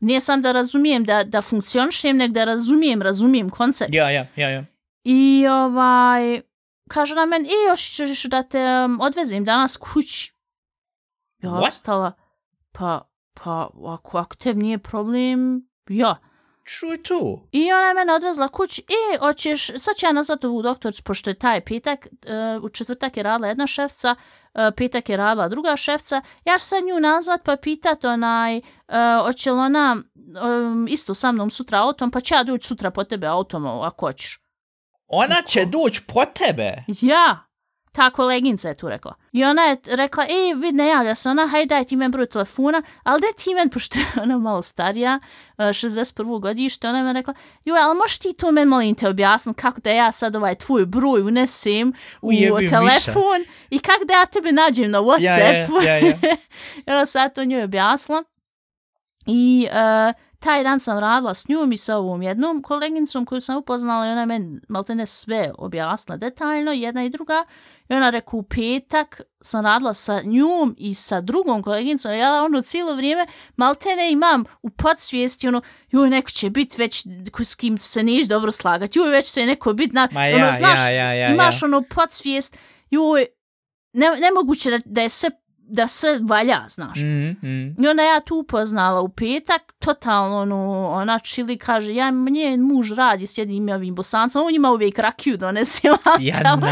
[0.00, 3.94] Nije sam da razumijem da, da funkcionišem, nego da razumijem, razumijem koncept.
[3.94, 4.64] Ja, ja, ja, ja.
[5.04, 6.40] I ovaj,
[6.88, 10.32] kaže na meni, i još ćeš da te um, odvezem danas kući.
[11.42, 11.68] Ja What?
[11.68, 12.12] ostala,
[12.72, 16.16] pa, pa, ako, ako te nije problem, ja.
[16.66, 17.48] Čuj tu.
[17.52, 21.30] I ona je mene odvezla kući i hoćeš, sad ću ja nazvat ovu doktoricu, pošto
[21.30, 22.06] je taj petak,
[22.56, 26.66] uh, u četvrtak je radila jedna šefca, uh, petak je radila druga šefca, ja ću
[26.66, 28.64] sad nju nazvat pa pitat onaj, uh,
[29.24, 29.96] hoće li ona
[30.42, 34.06] um, isto sa mnom sutra autom, pa ću ja doći sutra po tebe autom ako
[34.06, 34.40] hoćeš.
[35.06, 36.84] Ona će doći po tebe.
[37.00, 37.45] Ja,
[37.96, 39.14] ta koleginca je tu rekla.
[39.32, 42.26] I ona je rekla, ej, vid, ne javlja se ona, hajde daj ti men broj
[42.26, 45.20] telefona, ali daj ti men, pošto je ona malo starija,
[45.58, 46.40] eh, 61.
[46.40, 47.34] godište, ona je rekla,
[47.64, 50.86] joj, ali možeš ti to men, molim te, objasniti kako da ja sad ovaj tvoj
[50.86, 51.92] broj unesem
[52.22, 52.70] u miša.
[52.70, 55.84] telefon i kako da ja tebe nađem na Ja, Whatsappu.
[55.86, 56.18] ja, ja, ja.
[56.86, 58.24] I ona sad to njoj objasnila.
[59.26, 63.56] I uh, taj dan sam radila s njom i sa ovom jednom koleginicom koju sam
[63.56, 67.44] upoznala i ona je meni maltene sve objasnila detaljno, jedna i druga.
[67.88, 72.12] I ona rekao u petak sam radila sa njom i sa drugom koleginicom.
[72.12, 73.26] Ja ono cijelo vrijeme
[73.56, 77.06] maltene imam u podsvijesti ono, joj neko će biti već
[77.44, 80.52] s kim se neš dobro slagati, joj već će neko biti, na, Ma ja, ono,
[80.52, 81.66] znaš, ja, ja, ja, imaš ja.
[81.66, 82.58] ono podsvijest,
[82.90, 83.26] joj,
[83.92, 85.30] ne, nemoguće da, da je sve
[85.68, 86.98] da sve valja, znaš.
[86.98, 87.84] Mm, mm.
[87.84, 92.92] I onda ja tu upoznala u petak, totalno, ono, ona čili kaže, ja, nje muž
[92.92, 95.86] radi s jednim ovim bosancom, on ima uvijek rakiju donesi.
[96.20, 96.66] Ja, naravno,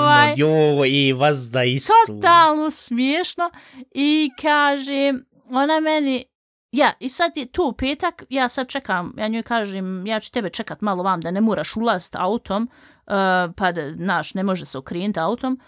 [0.00, 1.92] Ovaj, jo, i vas da istu.
[2.06, 3.50] totalno smiješno.
[3.94, 5.12] I kaže,
[5.50, 6.24] ona meni,
[6.72, 10.50] ja, i sad je tu petak, ja sad čekam, ja njoj kažem, ja ću tebe
[10.50, 13.12] čekat malo vam da ne moraš ulaziti autom, uh,
[13.56, 15.60] pa da, znaš, ne može se okrenuti autom.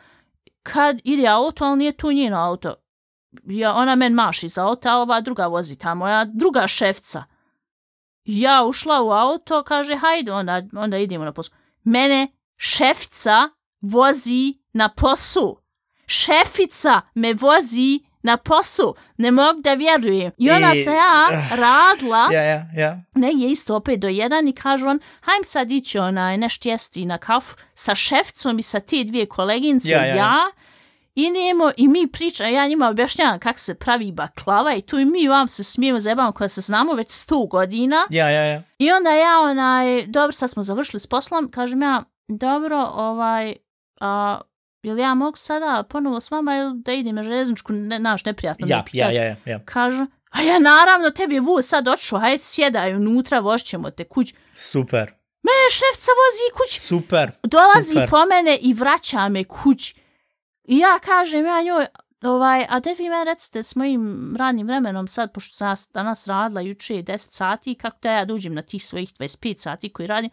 [0.63, 2.75] Kad ide auto, ali nije tu njeno auto.
[3.45, 7.25] Ja, ona men maši za auto, a ova druga vozi tamo, moja druga šefca.
[8.25, 11.57] Ja ušla u auto, kaže, hajde, onda, onda idemo na posao.
[11.85, 13.49] Mene šefica
[13.81, 15.63] vozi na posao.
[16.07, 18.95] Šefica me vozi na posao.
[19.17, 20.33] Ne mogu da vjerujem.
[20.39, 22.99] I onda I- se ja radila, Ja, ja, ja.
[23.15, 27.19] negdje isto opet do jedan i kažu on, hajm sad ići onaj, nešto jesti na
[27.19, 30.35] kafu sa šefcom i sa te dvije koleginice, Ja, ja, ja.
[31.15, 35.05] I nemo, i mi priča, ja njima objašnjavam kako se pravi baklava i tu i
[35.05, 37.97] mi vam se smijemo zebamo koja se znamo već 100 godina.
[38.11, 38.63] Ja, ja, ja.
[38.79, 43.55] I onda ja onaj, dobro, sad smo završili s poslom, kažem ja, dobro, ovaj,
[44.01, 44.41] a,
[44.83, 48.67] jel ja mogu sada ponovo s vama ili da idem na železničku, ne, naš neprijatno
[48.71, 49.61] Ja, me ja, ja, ja, ja.
[49.65, 54.35] Kažu, a ja naravno, tebi je vuz sad očuo, hajde sjedaj unutra, vošćemo te kuć.
[54.55, 55.13] Super,
[55.43, 57.31] Mene šefca vozi kuć, super.
[57.43, 58.11] dolazi Super.
[58.11, 59.95] po mene i vraća me kuć.
[60.65, 61.87] I ja kažem, ja njoj,
[62.23, 66.61] ovaj, a te vi meni recite s mojim radnim vremenom sad, pošto sam danas radila
[66.61, 70.31] juče 10 sati, kako da ja dođem na tih svojih 25 sati koji radim.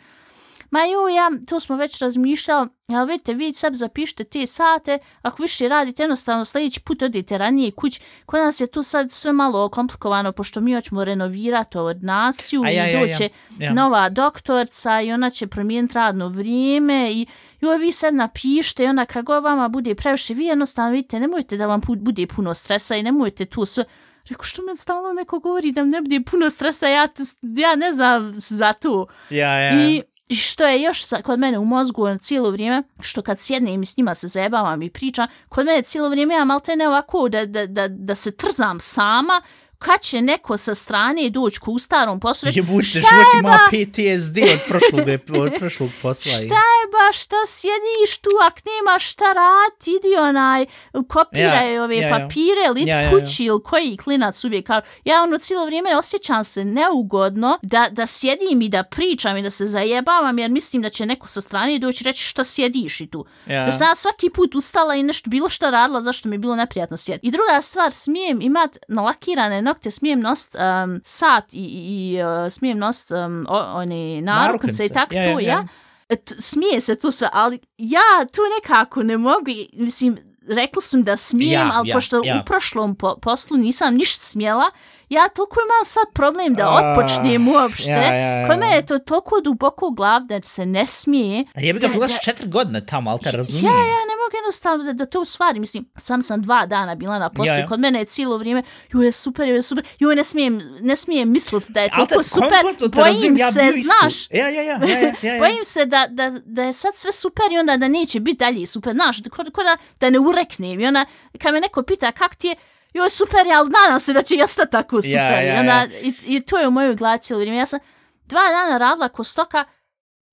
[0.71, 5.43] Ma ju, ja, to smo već razmišljali, ali vidite, vi sad zapišite te sate, ako
[5.43, 8.01] više radite, jednostavno sljedeći put odite ranije kuć.
[8.25, 12.75] Kod nas je tu sad sve malo komplikovano, pošto mi hoćemo renovirati ordinaciju ja, i
[12.75, 12.99] ja, ja.
[12.99, 13.73] doće Ja.
[13.73, 17.25] nova doktorca i ona će promijeniti radno vrijeme i
[17.61, 21.65] joj vi sad napište i onda kako vama bude previše, vi jednostavno vidite, nemojte da
[21.65, 23.85] vam bude puno stresa i nemojte tu sve
[24.29, 27.07] Rekao, što me stalno neko govori da ne bude puno stresa, ja,
[27.41, 29.07] ja ne znam za to.
[29.29, 29.89] Ja, ja.
[29.89, 30.01] I
[30.35, 33.85] što je još sa, kod mene u mozgu ono, cijelo vrijeme, što kad sjednem i
[33.85, 37.45] s njima se zajebavam i pričam, kod mene cijelo vrijeme ja malte ne ovako da,
[37.45, 39.41] da, da, da se trzam sama,
[39.79, 43.49] kad će neko sa strane doći ku starom poslu, reći, Jebute, šta život je ima
[43.49, 45.07] ba, PTSD od prošlog,
[45.43, 46.31] od prošlog posla.
[46.31, 50.65] šta je ba, šta sjediš tu, ak nemaš šta rad, idi onaj,
[51.07, 52.19] kopiraj Ja, ove ja, ja.
[52.19, 53.09] papire, lit Ja, ja, ja.
[53.11, 58.05] kući ili koji klinac uvijek kao, ja ono cijelo vrijeme osjećam se neugodno da, da
[58.07, 61.79] sjedim i da pričam i da se zajebavam jer mislim da će neko sa strane
[61.79, 63.25] doći reći šta sjediš i tu.
[63.45, 63.65] Ja.
[63.65, 66.55] Da sam ja svaki put ustala i nešto bilo šta radila zašto mi je bilo
[66.55, 67.27] neprijatno sjediti.
[67.27, 72.77] I druga stvar, smijem imat nalakirane nokte, smijem nost um, sat i, i uh, smijem
[72.77, 75.49] nost um, o, one naruknice i tako Ja, to, ja, ja.
[75.49, 75.67] ja.
[76.09, 80.17] Et, smije se to sve, ali ja tu nekako ne mogu, mislim,
[80.49, 82.35] rekla sam da smijem, Ja, ali ja, pošto ja.
[82.35, 84.63] u prošlom po, poslu nisam ništa smjela,
[85.09, 87.89] ja toliko imam sad problem da Ah, otpočnem uopšte.
[87.89, 88.47] ja, ja, ja.
[88.47, 91.45] Kod mene je to toliko duboko u glav da se ne smije.
[91.55, 93.65] A jebi ga, Da, pogledaš da- četiri godine tamo, ali te Ja, razumijem.
[93.67, 95.59] ja ne mogu jednostavno da, da to stvari.
[95.59, 97.61] Mislim, sam sam dva dana bila na poslu Ja, ja, ja.
[97.61, 97.67] ja.
[97.67, 98.63] kod mene je cijelo vrijeme,
[98.93, 102.07] ju je super, ju je super, ju ne smijem, ne smijem misliti da je Ali
[102.07, 103.93] te toliko super, bojim razumijem, ja se, isto.
[103.99, 105.39] znaš, Ja, ja, ja, ja, ja, ja, ja.
[105.39, 108.65] bojim se da, da, da je sad sve super i onda da neće biti dalje
[108.65, 111.05] super, znaš, da, ko, ko da, da ne ureknem i onda
[111.41, 112.55] kad me neko pita kak ti je,
[112.93, 115.17] joj super, je, ali nadam se da će ostati tako super.
[115.17, 115.87] Ja, ja, I, onda, ja.
[116.01, 117.57] i, I to je u mojoj glavi cijelo vrijeme.
[117.57, 117.79] Ja sam
[118.25, 119.65] dva dana radila ko stoka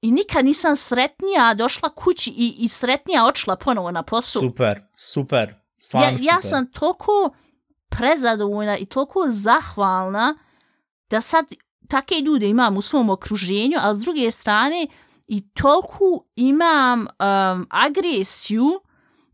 [0.01, 4.43] i nikad nisam sretnija došla kući i, i sretnija odšla ponovo na posao.
[4.43, 5.55] Super, super.
[5.79, 6.25] Stvarno Ja, super.
[6.25, 7.31] ja sam toliko
[7.89, 10.39] prezadovoljna i toliko zahvalna
[11.11, 11.47] da sad
[11.89, 14.87] take ljude imam u svom okruženju, a s druge strane
[15.29, 18.81] i toliko imam um, agresiju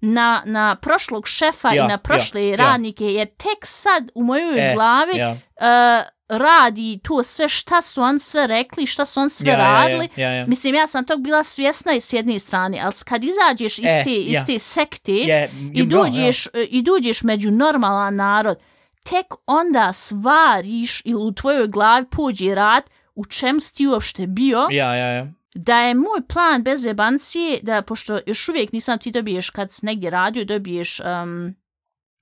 [0.01, 2.57] na, na prošlog šefa Ja, i na prošle ja, ja.
[2.57, 6.07] radnike, jer tek sad u mojoj E, glavi Ja, uh,
[6.39, 10.09] radi to sve šta su on sve rekli, šta su on sve ja, ja, radili.
[10.16, 10.47] Ja, ja, ja.
[10.47, 14.03] Mislim, ja sam tog bila svjesna i s jedne strane, ali kad izađeš iz E,
[14.05, 14.45] te, iz ja.
[14.45, 18.59] te sekte Je, i, dođeš, i dođeš među normalan narod,
[19.05, 22.83] tek onda svariš ili u tvojoj glavi pođe rad
[23.14, 25.26] u čem si ti uopšte bio, Ja, ja, ja.
[25.55, 29.87] da je moj plan bez jebancije, da pošto još uvijek nisam ti dobiješ kad si
[29.87, 31.55] negdje radio, dobiješ um,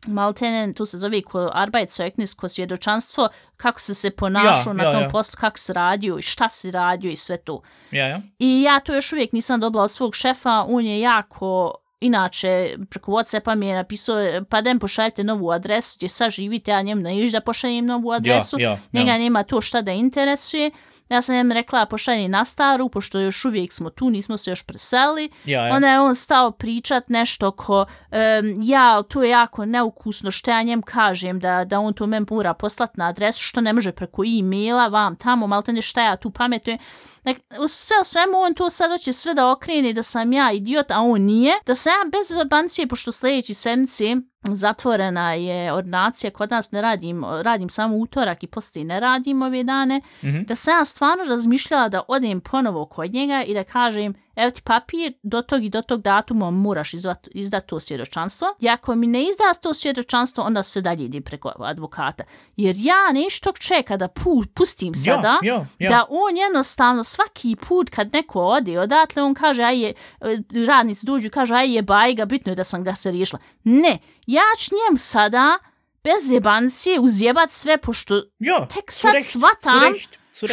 [0.07, 4.93] maltene, tu se zove ko Arbeitszeugnis, ko svjedočanstvo, kako se se ponašao Ja, na ja,
[4.93, 5.09] tom ja.
[5.09, 7.63] poslu, kako se radio i šta se radio i sve to.
[7.91, 8.21] Ja, ja.
[8.39, 13.13] I ja to još uvijek nisam dobila od svog šefa, on je jako, inače, preko
[13.13, 14.17] Whatsappa mi je napisao,
[14.49, 18.13] pa da mi pošaljete novu adresu gdje sad živite, ja njemu ne da pošaljem novu
[18.13, 18.79] adresu, ja, ja.
[18.93, 20.71] njega nema to šta da interesuje.
[21.11, 24.63] Ja sam njemu rekla pošalji na staru, pošto još uvijek smo tu, nismo se još
[24.63, 25.31] preselili.
[25.45, 25.75] Ja, ja.
[25.75, 30.63] Onda je on stao pričat nešto ko, um, ja, to je jako neukusno što ja
[30.63, 34.25] njem kažem da, da on to meni mora poslat na adresu, što ne može preko
[34.25, 36.79] e-maila, vam tamo, malo te šta ja tu pametujem.
[37.25, 40.53] Nek, u sve o svemu on to sad hoće sve da okrene da sam ja
[40.53, 41.53] idiot, a on nije.
[41.67, 47.25] Da sam ja bez zabancije, pošto sljedeći sedmici zatvorena je ordinacija, kod nas ne radim,
[47.43, 50.43] radim samo utorak i poslije ne radim ove dane, Mhm.
[50.43, 54.63] da sam ja stvarno razmišljala da odem ponovo kod njega i da kažem, evo ti
[54.63, 58.49] papir, do tog i do tog datuma moraš izvat, izdat to svjedočanstvo.
[58.61, 62.25] I ako mi ne izda to svjedočanstvo, onda sve dalje ide preko advokata.
[62.57, 65.91] Jer ja nešto čeka da pu, pustim sada, ja, ja.
[65.91, 71.07] da on jednostavno svaki put kad neko ode odatle, on kaže, aj je, e, radnici
[71.07, 73.41] dođu kaže, aj je bajga, bitno je da sam ga se riješila.
[73.65, 75.59] Ne, ja ću njem sada
[76.05, 79.95] bez jebancije uzjebat sve, pošto Ja, tek sad shvatam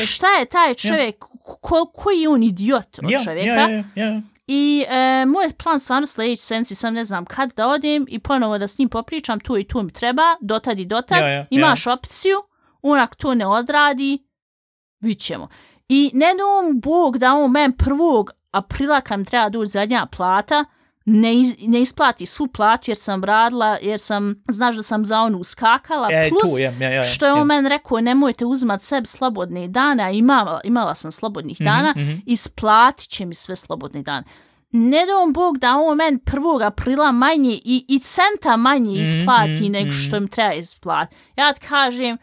[0.08, 1.26] šta je taj čovjek,
[1.62, 3.50] ko, koji je on idiot od Ja, čovjeka.
[3.50, 4.22] ja, ja, ja.
[4.48, 8.58] I e, moj plan stvarno sljedeći senci sam ne znam kad da odem i ponovo
[8.58, 11.88] da s njim popričam, tu i tu mi treba, dotad i dotad, Ja, ja, imaš
[11.88, 12.38] opciju,
[12.82, 14.24] on ako to ne odradi,
[15.00, 15.48] vidit ćemo.
[15.90, 20.66] I ne dom Bog da on men prvog aprila kad mi treba doći zadnja plata,
[21.10, 25.20] ne, iz, ne isplati svu platu jer sam radila, jer sam, znaš da sam za
[25.20, 28.82] onu uskakala, E, plus tu je, ja, ja, što je on men rekao, nemojte uzmat
[28.82, 32.12] sebi slobodne dane, a imala, imala sam slobodnih dana, mhm.
[32.26, 34.24] isplatit će mi sve slobodne dane.
[34.72, 36.66] Ne dom Bog da on men 1.
[36.66, 39.98] aprila manje i, i centa manje isplati mhm, nego mhm.
[39.98, 41.16] što im treba isplati.
[41.36, 42.18] Ja ti kažem,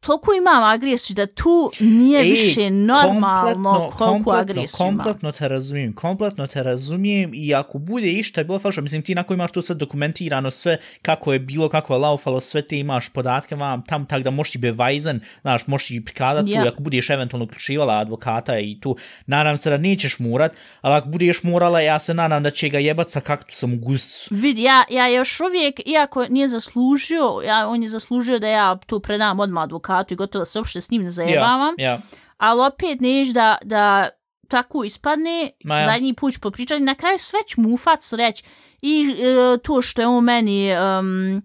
[0.00, 4.96] toliko imam agresiju da tu nije Ej, više normalno kompletno- koliko agresiju imam.
[4.96, 9.34] Kompletno te razumijem, kompletno te razumijem i ako bude išta bilo falšno, mislim ti nako
[9.34, 13.54] imaš to sve dokumentirano, sve kako je bilo, kako je laufalo, sve te imaš podatke
[13.56, 16.62] vam tam, tak da možeš ti bevajzen, znaš, možeš ti prikazati Ja.
[16.62, 18.96] tu, ako budeš eventualno uključivala advokata i tu,
[19.26, 22.78] nadam se da nećeš morat, ali ako budeš morala, ja se nadam da će ga
[22.78, 24.28] jebat sa kaktusom u guscu.
[24.32, 29.00] Vidi, ja, ja još uvijek, iako nije zaslužio, ja, on je zaslužio da ja tu
[29.00, 31.74] predam odmah advokatu i gotovo se uopšte s njim ne zajebavam.
[31.78, 31.98] Ja, ja.
[32.36, 34.08] ali opet neš da, da
[34.48, 35.84] tako ispadne, Ma ja.
[35.84, 38.44] zadnji put ću popričati, na kraju sve ću mu u facu reći
[38.82, 41.42] i e, to što je on meni um,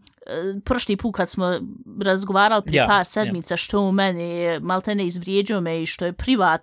[0.65, 1.59] prošli put kad smo
[2.01, 6.61] razgovarali prije Ja, par sedmica što on meni maltene izvrijeđao me i što je privat,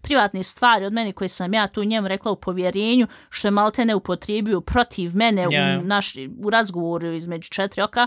[0.00, 3.94] privatne stvari od mene koje sam ja tu njemu rekla u povjerenju što je maltene
[3.94, 5.80] upotrijebio protiv mene Ja.
[5.82, 8.06] u, naš, u razgovoru između četiri oka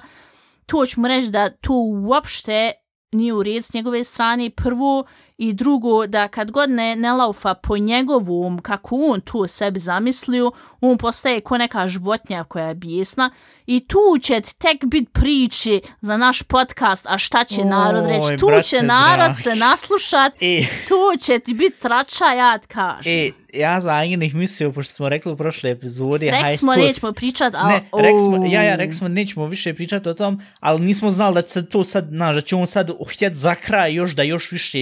[0.65, 1.73] to ću mu reći da to
[2.07, 2.71] uopšte
[3.11, 5.05] nije u red s njegove strane, prvo,
[5.39, 10.51] i drugo, da kad god ne, ne laufa po njegovom, kako on tu sebi zamislio,
[10.81, 13.31] on postaje ko neka životnja koja je bijesna
[13.67, 18.37] i tu će tek bit priči za naš podcast, a šta će narod Oj, reći?
[18.39, 19.35] Tu brate će narod dragi.
[19.35, 23.13] se naslušat, E, tu će ti bit trača, ja ti kažem.
[23.13, 27.11] e, ja sam eigentlich mislio, pošto smo rekli u prošle epizodi, haj, smo, to- nećemo
[27.13, 27.73] pričat, ali...
[27.73, 31.33] Ne, rekli smo, ja, ja, rekli smo, nećemo više pričati o tom, ali nismo znali
[31.33, 34.51] da će to sad, znaš, da će on sad htjet za kraj još da još
[34.51, 34.79] više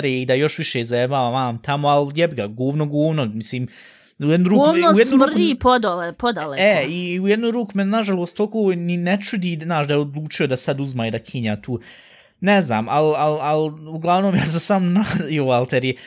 [0.00, 3.68] usere i da još više zajebava vam tamo, ali jeb ga, govno, govno, mislim,
[4.18, 4.64] u jednu ruku...
[4.64, 6.62] Govno u jednu smrdi ruku, podole, podaleko.
[6.62, 10.46] E, i u jednu ruku me, nažalost, toliko ni ne čudi, znaš, da je odlučio
[10.46, 11.80] da sad uzma i da kinja tu.
[12.40, 16.00] Ne znam, ali al, al, uglavnom ja sam sam na, jo, Alteri, ko-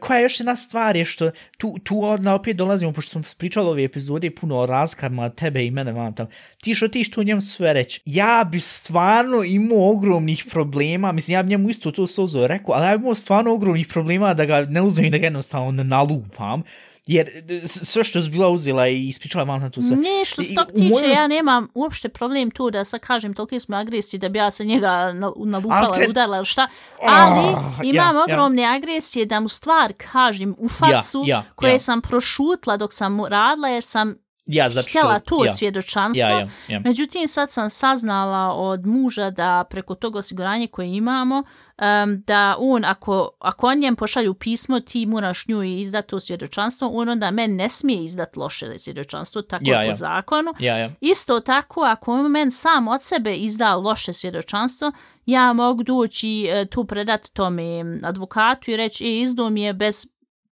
[0.00, 3.68] koja je još jedna stvar je što tu, tu odna opet dolazimo, pošto smo pričali
[3.68, 6.26] ove epizode puno o razkarma tebe i mene vam tam.
[6.62, 8.00] Ti što ti što u njemu sve reći.
[8.04, 12.86] Ja bi stvarno imao ogromnih problema, mislim ja bi njemu isto to sozo rekao, ali
[12.86, 15.84] ja bi imao stvarno ogromnih problema da ga ne uzmem i da ga jednostavno ne
[15.84, 16.62] nalupam.
[17.06, 17.30] Jer
[17.66, 19.96] sve što je bila uzela i ispričala vam na to sve.
[19.96, 23.34] Ne, što se tog u tiče, mojoj- ja nemam uopšte problem tu da sad kažem
[23.34, 26.68] toliko smo agresiji da bi ja se njega na- nalupala, te- udarila ili šta,
[27.02, 28.24] ali Ah, imam ja, ja.
[28.24, 31.78] ogromne agresije da mu stvar kažem u facu ja, koje ja.
[31.78, 34.14] sam prošutla dok sam mu radila jer sam
[34.46, 34.98] Ja, zato što...
[34.98, 36.28] htjela to ja, svjedočanstvo.
[36.28, 36.80] ja, ja, ja.
[36.84, 41.36] Međutim, sad sam saznala od muža da preko tog osiguranja koje imamo,
[41.78, 46.88] um, da on, ako, ako on njem pošalju pismo, ti moraš nju izdati to svjedočanstvo,
[46.88, 49.94] on onda meni ne smije izdati loše svjedočanstvo, tako Ja, je po ja.
[49.94, 50.54] zakonu.
[50.58, 50.90] Ja, ja.
[51.00, 54.92] Isto tako, ako on men sam od sebe izda loše svjedočanstvo,
[55.26, 60.06] ja mogu doći e, tu predat tome advokatu i reći, e, izdao mi je bez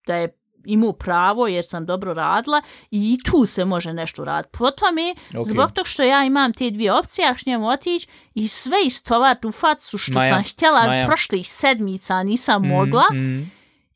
[0.06, 4.58] da je imao pravo jer sam dobro radila i tu se može nešto raditi.
[4.58, 5.46] Po tome, Ok.
[5.46, 9.44] zbog tog što ja imam te dvije opcije, ja ću njemu otići i sve istovat
[9.44, 11.06] u facu što Ma ja, sam htjela ma ja.
[11.06, 13.04] prošlih sedmica, nisam mogla.
[13.12, 13.50] Mm,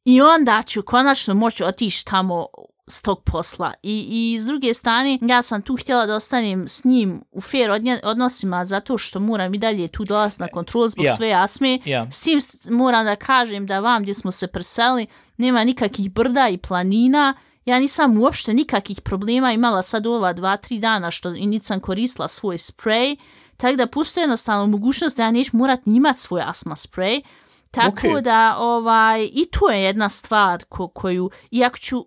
[0.05, 2.47] I onda ću konačno moći otići tamo
[2.89, 3.73] s tog posla.
[3.83, 7.71] I, I s druge strane, ja sam tu htjela da ostanem s njim u fair
[8.03, 11.13] odnosima zato što moram i dalje tu dolaziti na kontrol zbog Ja.
[11.15, 11.79] sve asme.
[11.85, 12.07] Ja.
[12.11, 16.59] S tim moram da kažem da vam gdje smo se preseli nema nikakvih brda i
[16.59, 17.35] planina.
[17.65, 22.29] Ja nisam uopšte nikakvih problema imala sad ova dva, tri dana što i nisam koristila
[22.29, 23.17] svoj sprej.
[23.57, 27.23] Tako da postoji jednostavno mogućnost da ja neću morat ni imat svoj asma sprej.
[27.71, 28.23] Tako Ok.
[28.25, 32.05] da ovaj, i to je jedna stvar ko, koju, iako ću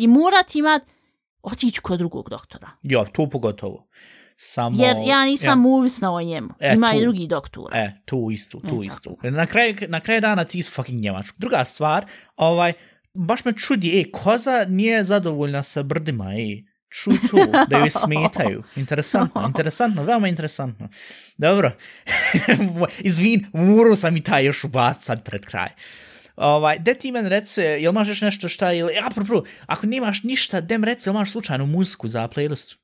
[0.00, 0.82] i morat imat,
[1.42, 2.70] otići kod drugog doktora.
[2.82, 3.88] ja, to pogotovo.
[4.36, 6.48] Samo, Jer ja nisam uvisna o njemu.
[6.60, 7.02] E, Ima i tu.
[7.02, 7.78] drugi doktora.
[7.78, 9.16] E, tu isto, tu E, isto.
[9.22, 11.36] Na kraju, na kraju dana ti su fucking njemačko.
[11.38, 12.72] Druga stvar, ovaj,
[13.14, 16.64] baš me čudi, ej, koza nije zadovoljna sa brdima, ej.
[16.88, 17.36] Čuj tu,
[17.68, 18.62] da joj smetaju.
[18.76, 20.88] Interesantno, interesantno, veoma interesantno.
[21.36, 21.72] Dobro.
[22.98, 25.68] Izvin, morao sam i taj još ubast sad pred kraj.
[26.40, 30.60] Ovaj, de ti men rece, jel imaš još nešto šta, ili, apropo, ako nemaš ništa,
[30.60, 32.76] dem rece, jel imaš slučajnu muziku za playlistu?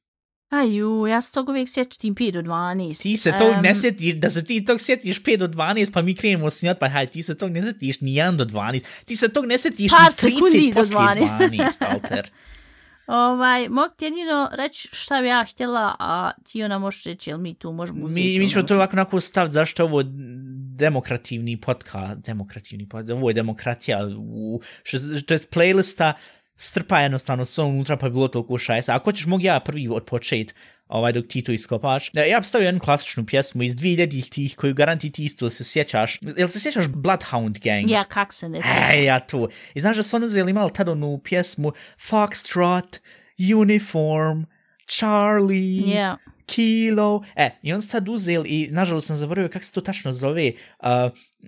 [0.51, 3.03] Aju, ja se tog uvijek sjećam tim 5 do 12.
[3.03, 6.03] Ti se tog Em, ne sjetiš, da se ti tog sjetiš 5 do 12, pa
[6.03, 9.17] mi krenemo snijat, pa haj, ti se tog ne sjetiš ni 1 do 12, ti
[9.17, 11.27] se tog ne sjetiš ni 30 sekundi do poslije 12.
[11.39, 12.31] 12, alter.
[13.07, 17.39] Ovaj, mogu ti jedino reći šta bi ja htjela, a ti ona možeš reći, jel
[17.39, 18.23] mi tu možemo uzeti.
[18.23, 20.03] Mi, mi ono ćemo to možemo- ovako onako staviti zašto ovo
[20.77, 26.13] demokrativni podcast, demokrativni podcast, ovo je demokratija, u, što, to je playlista,
[26.57, 28.95] strpa jednostavno sve unutra pa bi bilo toliko šajsa.
[28.97, 30.55] Ako ćeš mogu ja prvi od počet,
[30.89, 32.11] ovaj, dok ti to iskopaš.
[32.30, 36.18] Ja bi stavio jednu klasičnu pjesmu iz 2000 tih koju garanti ti isto se sjećaš.
[36.37, 37.91] Jel se sjećaš Bloodhound Gang?
[37.91, 38.99] Ja, kak se ne sjećam.
[38.99, 39.49] E, ja tu.
[39.74, 41.72] I znaš da su oni uzeli imali tada onu pjesmu
[42.11, 42.99] Foxtrot,
[43.57, 44.43] Uniform,
[44.87, 46.16] Charlie, Ja.
[46.47, 47.24] Kilo.
[47.37, 50.53] E, i on su tad uzeli i nažalost sam zaboravio kako se to tačno zove.
[50.80, 50.87] Uh,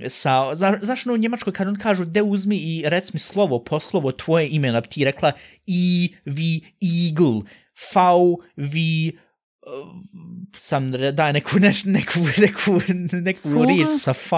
[0.09, 3.65] sa, za, zašto ono u Njemačkoj kad on kažu de uzmi i rec mi slovo
[3.65, 5.33] po slovo tvoje ime, da bi ti rekla
[5.67, 6.43] I, V,
[6.83, 7.43] Eagle,
[7.95, 8.79] V, V,
[10.57, 12.81] sam daj neku, neš, neku, neku,
[13.15, 13.67] neku Vogel?
[13.67, 14.31] riječ sa V.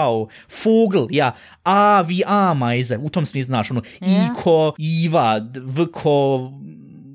[0.49, 1.33] Fogel, ja.
[1.63, 2.97] A, vi, a, majze.
[2.97, 4.07] U tom smislu, znaš, ono, Ja.
[4.27, 6.51] Iko, Iva, d- Vko,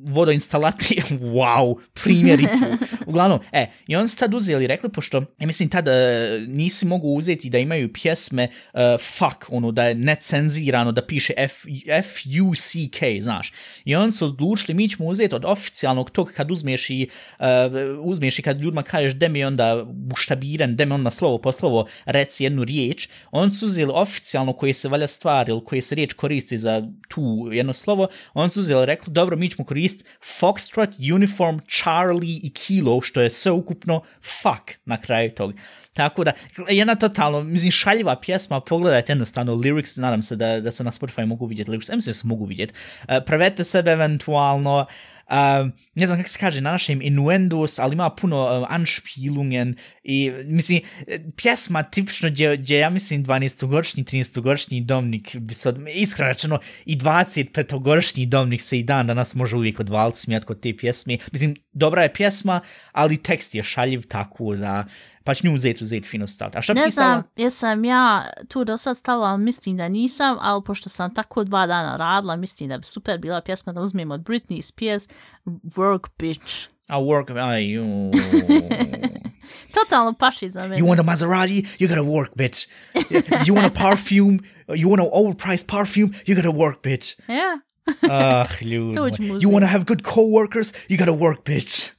[0.06, 1.02] vodoinstalacije,
[1.36, 2.86] wow, primjeri tu.
[3.06, 5.94] Uglavnom, e, i on su tad uzeli rekli, pošto, ja mislim, tad uh,
[6.48, 11.64] nisi mogu uzeti da imaju pjesme uh, fuck, ono, da je necenzirano, da piše F,
[11.88, 13.52] F-U-C-K, znaš.
[13.84, 17.46] I oni su odlučili, mi ćemo uzeti od oficijalnog tog kad uzmeš i, uh,
[18.00, 21.86] uzmeš i kad ljudima kažeš de mi onda buštabiren, de mi onda slovo po slovo
[22.04, 26.12] reci jednu riječ, on su uzeli oficijalno koje se valja stvar ili koje se riječ
[26.12, 29.95] koristi za tu jedno slovo, on su uzeli rekli, dobro, mi ćemo koristiti
[30.40, 35.52] Foxtrot, Uniform, Charlie i Kilo, što je sve ukupno fuck na kraju tog.
[35.92, 36.32] Tako da,
[36.68, 41.26] jedna totalno, mislim, šaljiva pjesma, pogledajte jednostavno lyrics, nadam se da, da se na Spotify
[41.26, 42.74] mogu vidjeti lyrics, ja mislim da se mogu vidjeti.
[43.08, 47.78] E, uh, prevete sebe eventualno, uh, um, ne znam kako se kaže na našem innuendos,
[47.78, 50.80] ali ima puno uh, anspielungen i mislim,
[51.36, 58.26] pjesma tipično gdje, gdje ja mislim 12-godišnji, 13-godišnji domnik bi se, iskreno rečeno i 25-godišnji
[58.26, 61.18] domnik se i dan danas može uvijek odvaliti smijat kod te pjesme.
[61.32, 62.60] Mislim, dobra je pjesma,
[62.92, 64.84] ali tekst je šaljiv tako da
[65.26, 66.58] pa ću nju uzeti, uzeti fino staviti.
[66.58, 67.12] A šta bi Ne ti stavila?
[67.12, 71.44] znam, jesam ja tu do sad stavila, ali mislim da nisam, ali pošto sam tako
[71.44, 75.08] dva dana radila, mislim da bi super bila pjesma da uzmem od Britney Spears,
[75.44, 76.68] Work Bitch.
[76.86, 77.84] A work, aj, ju.
[79.74, 80.76] Totalno paši za mene.
[80.76, 81.66] You want a Maserati?
[81.78, 82.68] You gotta work, bitch.
[83.46, 84.38] You want a perfume?
[84.68, 86.10] You want an overpriced perfume?
[86.26, 87.14] You gotta work, bitch.
[87.28, 87.60] Ja,
[88.10, 88.94] Ah, ljud.
[88.94, 89.10] To moj.
[89.10, 90.74] ću mu You wanna have good coworkers?
[90.88, 91.90] You gotta work, bitch.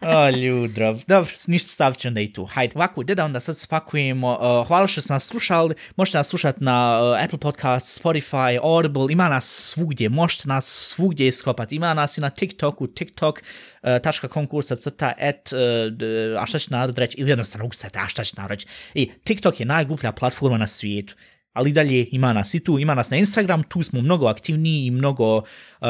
[0.16, 0.98] oh, ljud, drob.
[1.06, 2.44] Dobro, ništa stavit ću onda i tu.
[2.44, 4.32] Hajde, ovako, gdje da onda sad spakujemo.
[4.32, 5.74] Uh, hvala što ste nas slušali.
[5.96, 9.06] Možete nas slušati na uh, Apple Podcast, Spotify, Audible.
[9.10, 10.08] Ima nas svugdje.
[10.08, 11.76] Možete nas svugdje iskopati.
[11.76, 17.16] Ima nas i na TikToku, tiktok.com kursa crta et, uh, a šta će narod reći?
[17.20, 18.66] Ili jednostavno ukucajte, a šta će narod reći?
[18.94, 21.14] I TikTok je najgluplja platforma na svijetu
[21.54, 24.90] ali dalje ima nas i tu, ima nas na Instagram, tu smo mnogo aktivniji i
[24.90, 25.44] mnogo, uh,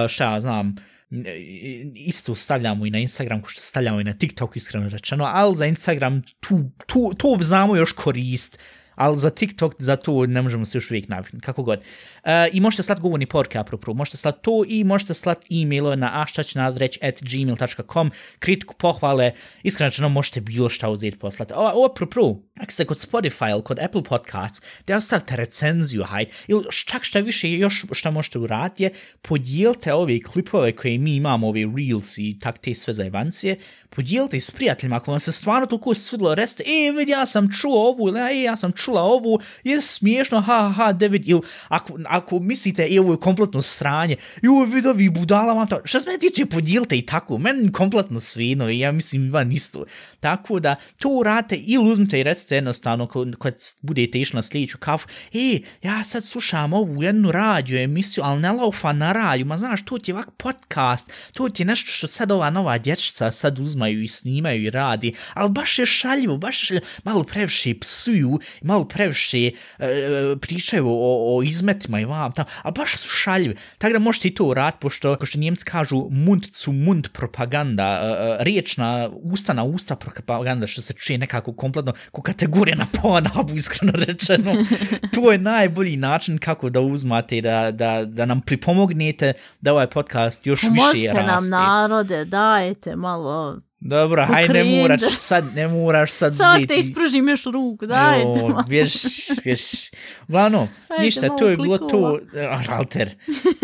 [0.09, 0.77] šta ja znam,
[1.11, 1.37] e,
[1.95, 5.67] isto stavljamo i na Instagram ko što stavljamo i na TikTok iskreno rečeno, ali za
[5.67, 8.59] Instagram tu, tu, to znamo još korist,
[8.95, 11.79] ali za TikTok, za to ne možemo se još uvijek naviknuti, kako god.
[11.79, 16.23] Uh, I možete slati govorni porke, apropo, možete slati to i možete slati e-mailove na
[16.23, 19.33] aštačnadreć at gmail.com, kritiku, pohvale,
[19.63, 21.53] iskreno možete bilo šta uzeti poslati.
[21.53, 26.27] O, o, apropo, ako ste kod Spotify ili kod Apple Podcasts, da ostavite recenziju, haj,
[26.47, 28.91] ili čak šta više još šta možete uraditi je,
[29.23, 33.57] podijelite ove klipove koje mi imamo, ove reels i tak te sve zajebancije,
[33.95, 37.89] podijelite s prijateljima, ako vam se stvarno toliko svidilo, reste, e, vidi, ja sam čuo
[37.89, 41.99] ovu, ili, e, ja sam čula ovu, je smiješno, ha, ha, ha, David, ili, ako,
[42.07, 46.07] ako mislite, e, ovo je kompletno sranje, jo, vidi, vi budala vam to, što se
[46.07, 49.85] mene tiče, podijelite i tako, meni kompletno svino, i ja mislim, van isto,
[50.21, 53.07] tako da, to urate, ili uzmite i recite jednostavno,
[53.39, 58.41] kad budete išli na sljedeću kafu, e, ja sad slušam ovu jednu radio emisiju, ali
[58.41, 61.91] ne laufa na radio, ma znaš, to ti je ovak podcast, to ti je nešto
[61.91, 66.37] što sad ova nova dječica sad uzmaju i snimaju i radi, ali baš je šaljivo,
[66.37, 69.85] baš je šaljivo, malo previše psuju, malo previše uh,
[70.41, 74.35] pričaju o, o izmetima i vam tam, a baš su šaljivi, tako da možete i
[74.35, 79.65] to urati, pošto, pošto njemci kažu mund zu mund propaganda, uh, riječ na usta na
[79.65, 84.53] usta propaganda, što se čuje nekako kompletno ko kategorija na Pornhubu, iskreno rečeno.
[85.15, 90.47] to je najbolji način kako da uzmate, da, da, da nam pripomognete da ovaj podcast
[90.47, 91.33] još Pomozite više raste.
[91.33, 93.61] nam narode, dajte malo.
[93.85, 96.67] Dobro, haj ne moraš sad, ne moraš sad Sad zeti.
[96.67, 98.93] te ispružim još ruku, dajte Jo, vješ,
[99.45, 99.61] vješ.
[100.29, 103.11] Uglavnom, Ajde, ništa, to je bilo to, eh, Alter,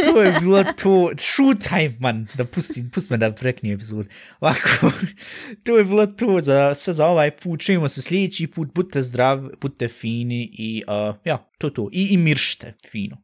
[0.05, 4.07] to je bilo to, šutaj, man, da pusti, pust me da preknem epizod.
[4.41, 4.93] Ovako,
[5.64, 9.49] to je bilo to za, sve za ovaj put, čujemo se sljedeći put, budite zdrav,
[9.61, 13.16] budite fini i, uh, ja, to to, i, i miršte fino.